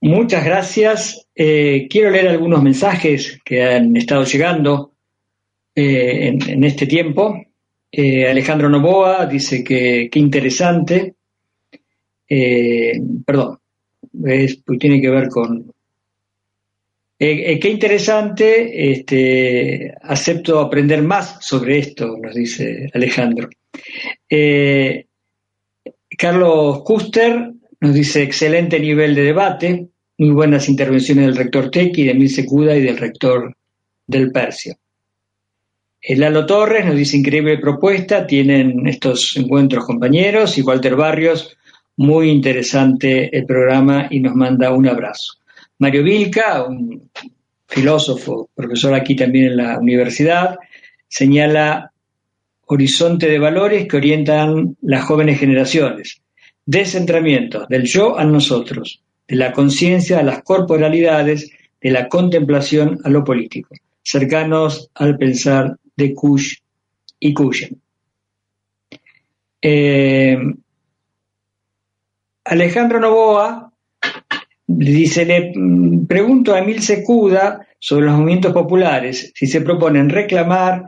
[0.00, 1.28] Muchas gracias.
[1.32, 4.94] Eh, quiero leer algunos mensajes que han estado llegando
[5.76, 7.40] eh, en, este tiempo.
[7.92, 11.14] Eh, Alejandro Novoa dice que qué interesante.
[12.26, 13.60] perdón,
[14.24, 15.72] es, pues tiene que ver con,
[17.18, 23.48] Eh, eh, qué interesante, este, acepto aprender más sobre esto, nos dice Alejandro.
[24.28, 25.06] Eh,
[26.18, 29.88] Carlos Custer nos dice excelente nivel de debate,
[30.18, 33.56] muy buenas intervenciones del rector Tequi, de Emil Secuda y del rector
[34.06, 34.76] del Persia.
[36.08, 41.56] Lalo Torres nos dice increíble propuesta, tienen estos encuentros compañeros y Walter Barrios,
[41.96, 45.38] muy interesante el programa y nos manda un abrazo.
[45.78, 47.10] Mario Vilca, un
[47.66, 50.56] filósofo, profesor aquí también en la universidad,
[51.08, 51.92] señala
[52.66, 56.20] horizonte de valores que orientan las jóvenes generaciones,
[56.64, 61.50] descentramiento del yo a nosotros, de la conciencia a las corporalidades,
[61.80, 66.56] de la contemplación a lo político, cercanos al pensar de Kush
[67.20, 67.80] y Kushen.
[69.62, 70.38] Eh,
[72.44, 73.65] Alejandro Novoa
[74.66, 80.84] dice, le mm, pregunto a Emil Secuda sobre los movimientos populares, si se proponen reclamar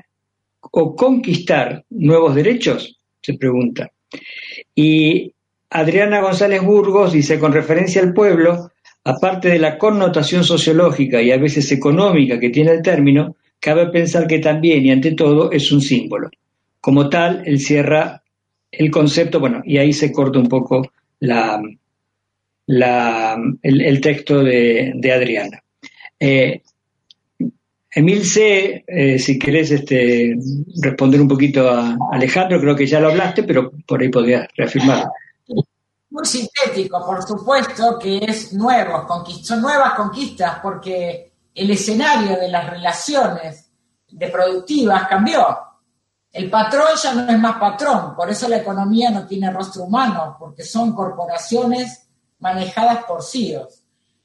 [0.61, 3.91] o conquistar nuevos derechos, se pregunta.
[4.75, 5.33] Y
[5.71, 8.73] Adriana González Burgos dice, con referencia al pueblo,
[9.05, 14.27] aparte de la connotación sociológica y a veces económica que tiene el término, cabe pensar
[14.27, 16.31] que también y ante todo es un símbolo.
[16.81, 18.23] Como tal, él cierra
[18.71, 20.91] el concepto, bueno, y ahí se corta un poco
[21.21, 21.61] la,
[22.69, 25.63] el, texto de, Adriana.
[26.21, 26.63] Eh,
[27.91, 30.37] Emil C., eh, si querés este,
[30.83, 35.09] responder un poquito a Alejandro, creo que ya lo hablaste, pero por ahí podrías reafirmar.
[36.11, 43.71] Muy sintético, por supuesto que es son nuevas conquistas porque el escenario de las relaciones
[44.11, 45.59] de productivas cambió.
[46.33, 50.37] El patrón ya no es más patrón, por eso la economía no tiene rostro humano,
[50.39, 52.08] porque son corporaciones
[52.39, 53.83] manejadas por CIOs.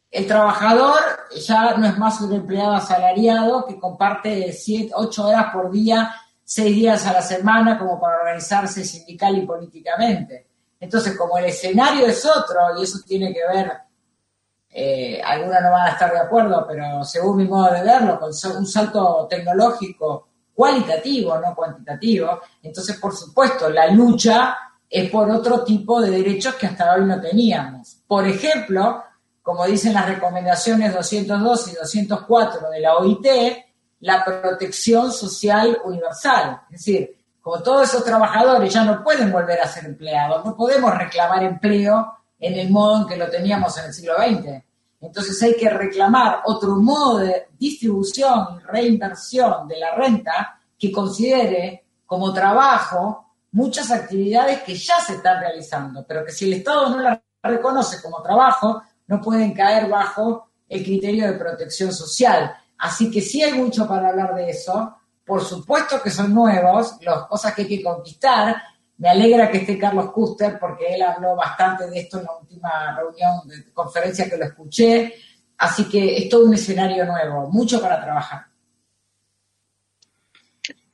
[0.10, 0.99] El trabajador
[1.44, 4.56] ya no es más un empleado asalariado que comparte
[4.94, 6.14] 8 horas por día,
[6.44, 10.48] 6 días a la semana como para organizarse sindical y políticamente.
[10.80, 13.72] Entonces, como el escenario es otro, y eso tiene que ver,
[14.69, 18.30] eh, algunos no van a estar de acuerdo, pero según mi modo de verlo, con
[18.30, 24.57] un salto tecnológico cualitativo, no cuantitativo, entonces, por supuesto, la lucha
[24.94, 27.98] es por otro tipo de derechos que hasta hoy no teníamos.
[28.06, 29.03] Por ejemplo,
[29.41, 33.28] como dicen las recomendaciones 202 y 204 de la OIT,
[34.02, 36.61] la protección social universal.
[36.70, 40.95] Es decir, como todos esos trabajadores ya no pueden volver a ser empleados, no podemos
[40.95, 44.64] reclamar empleo en el modo en que lo teníamos en el siglo XX.
[45.02, 51.84] Entonces hay que reclamar otro modo de distribución y reinversión de la renta que considere
[52.06, 57.00] como trabajo muchas actividades que ya se están realizando, pero que si el Estado no
[57.00, 62.56] las reconoce como trabajo, no pueden caer bajo el criterio de protección social.
[62.80, 64.98] Así que sí hay mucho para hablar de eso.
[65.24, 68.62] Por supuesto que son nuevos, las cosas que hay que conquistar.
[68.98, 72.96] Me alegra que esté Carlos Custer porque él habló bastante de esto en la última
[72.98, 75.14] reunión de conferencia que lo escuché.
[75.58, 78.46] Así que es todo un escenario nuevo, mucho para trabajar.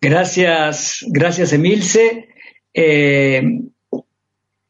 [0.02, 2.30] Gracias, gracias Emilce.
[2.74, 3.42] Eh,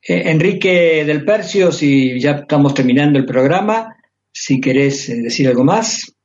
[0.02, 3.96] eh, Enrique del Percio, si ya estamos terminando el programa,
[4.32, 6.16] si querés eh, decir algo más.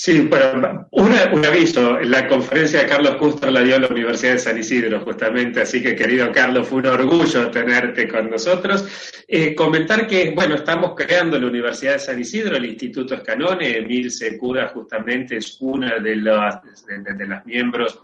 [0.00, 4.56] Sí, bueno, un aviso, la conferencia de Carlos Custer la dio la Universidad de San
[4.56, 8.86] Isidro, justamente, así que querido Carlos, fue un orgullo tenerte con nosotros.
[9.26, 14.12] Eh, comentar que, bueno, estamos creando la Universidad de San Isidro, el Instituto Escanone, Emil
[14.12, 18.00] Secuda justamente es una de las, de, las miembros,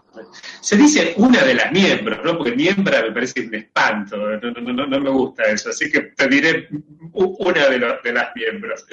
[0.61, 2.37] se dice una de las miembros, ¿no?
[2.37, 6.67] Porque miembra me parece un espanto, no, no, me gusta eso, así que te diré
[7.13, 8.85] una de, de las miembros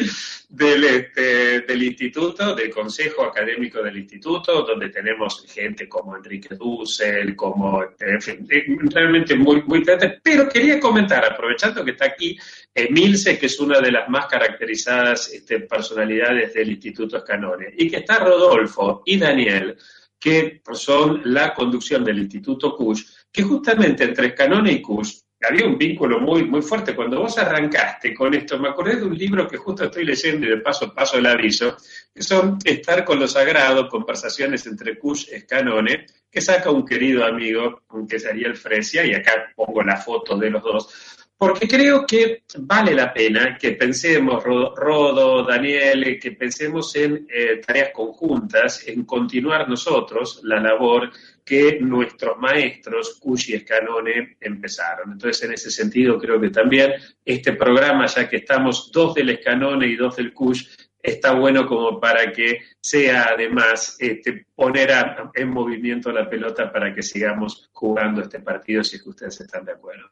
[0.48, 7.34] del, este, del Instituto, del Consejo Académico del Instituto, donde tenemos gente como Enrique Dussel,
[7.34, 7.82] como,
[8.20, 9.82] fin, eh, realmente muy, muy
[10.22, 12.38] Pero quería comentar, aprovechando que está aquí
[12.74, 17.96] Emilce, que es una de las más caracterizadas este, personalidades del Instituto Escanone, y que
[17.96, 19.76] está Rodolfo y Daniel,
[20.22, 25.76] que son la conducción del Instituto CUSH, que justamente entre Escanone y CUSH había un
[25.76, 26.94] vínculo muy, muy fuerte.
[26.94, 30.50] Cuando vos arrancaste con esto, me acordé de un libro que justo estoy leyendo y
[30.50, 31.76] de paso paso el aviso,
[32.14, 37.24] que son Estar con lo Sagrado, conversaciones entre Kush y Escanone, que saca un querido
[37.24, 42.06] amigo, que sería el Fresia, y acá pongo la foto de los dos, porque creo
[42.06, 49.04] que vale la pena que pensemos, Rodo, Daniel, que pensemos en eh, tareas conjuntas, en
[49.04, 51.10] continuar nosotros la labor
[51.44, 55.10] que nuestros maestros, Cushi y Escanone, empezaron.
[55.10, 56.92] Entonces, en ese sentido, creo que también
[57.24, 60.64] este programa, ya que estamos dos del Escanone y dos del Cush,
[61.02, 64.92] está bueno como para que sea además este, poner
[65.34, 69.64] en movimiento la pelota para que sigamos jugando este partido si es que ustedes están
[69.64, 70.08] de acuerdo.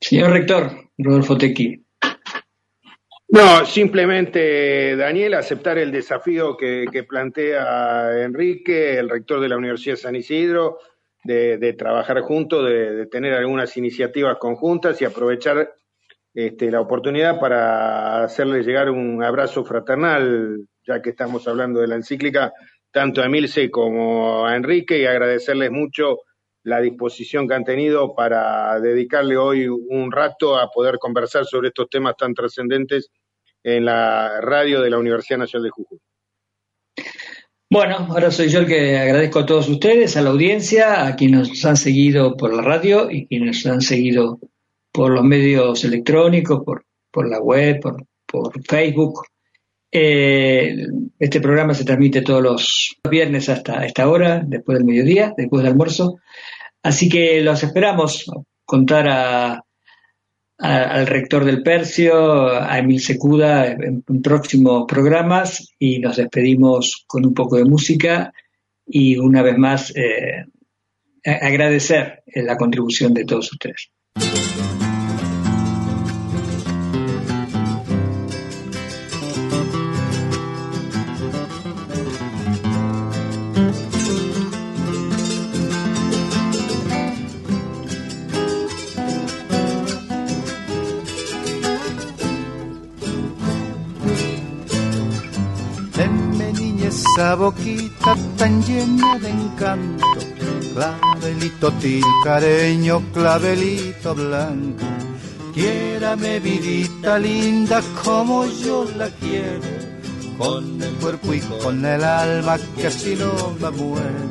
[0.00, 1.84] Señor rector, Rodolfo Tequi.
[3.28, 10.00] No, simplemente, Daniel, aceptar el desafío que, plantea Enrique, el rector de la Universidad de
[10.00, 10.78] San Isidro,
[11.22, 15.74] de, trabajar juntos, de, tener algunas iniciativas conjuntas y aprovechar
[16.34, 21.96] este, la oportunidad para hacerle llegar un abrazo fraternal, ya que estamos hablando de la
[21.96, 22.52] encíclica,
[22.90, 26.18] tanto a Emilce como a Enrique, y agradecerles mucho
[26.62, 31.88] la disposición que han tenido para dedicarle hoy un rato a poder conversar sobre estos
[31.88, 33.10] temas tan trascendentes
[33.62, 35.98] en la radio de la Universidad Nacional de Jujuy.
[37.72, 41.50] Bueno, ahora soy yo el que agradezco a todos ustedes, a la audiencia, a quienes
[41.50, 44.40] nos han seguido por la radio y quienes nos han seguido
[44.92, 49.22] por los medios electrónicos, por, por la web, por, por Facebook.
[49.92, 50.86] Eh,
[51.18, 55.72] este programa se transmite todos los viernes hasta esta hora, después del mediodía, después del
[55.72, 56.18] almuerzo.
[56.82, 58.30] Así que los esperamos
[58.64, 59.64] contar a,
[60.58, 67.34] al rector del Percio, a Emil Secuda en, próximos programas y nos despedimos con un
[67.34, 68.32] poco de música
[68.86, 70.44] y una vez más eh,
[71.24, 73.90] agradecer la contribución de todos ustedes.
[97.20, 100.06] Esa boquita tan llena de encanto,
[100.72, 104.86] clavelito tilcareño, clavelito blanco.
[105.52, 109.70] Quiérame vidita linda como yo la quiero,
[110.38, 114.24] con el cuerpo y con el alma que si no me muero.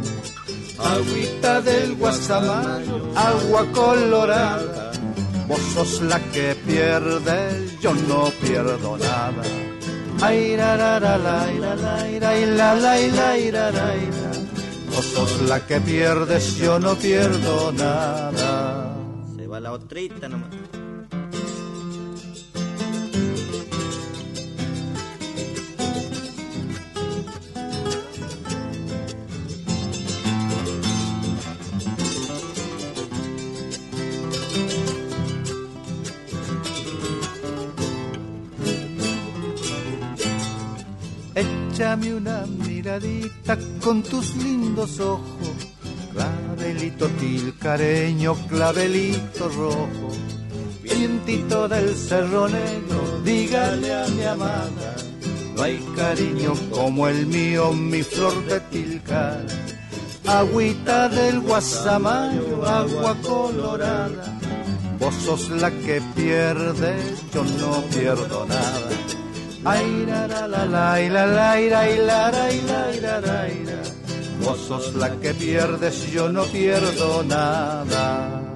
[0.79, 4.91] Agüita del guasamayo, agua colorada,
[5.47, 9.43] vos sos la que pierde, yo no pierdo nada
[10.21, 11.47] Ay, la, la, la, la,
[14.93, 18.95] Vos sos la que pierdes, yo no pierdo nada.
[19.37, 20.49] Se va la otrita nomás.
[41.79, 45.55] Échame una miradita con tus lindos ojos,
[46.11, 50.11] clavelito tilcareño, clavelito rojo,
[50.83, 54.93] vientito del cerro negro, dígale a mi amada,
[55.55, 59.45] no hay cariño como el mío, mi flor de tilcar.
[60.27, 64.37] Agüita del guasamayo, agua colorada,
[64.99, 68.89] vos sos la que pierdes, yo no pierdo nada
[69.65, 72.95] Ay, la, la, la, la, y la, la, y la, y la, la, y la,
[72.95, 73.81] y la, la, y la.
[74.45, 78.48] Vos sos la que pierdes, yo no pierdo nada.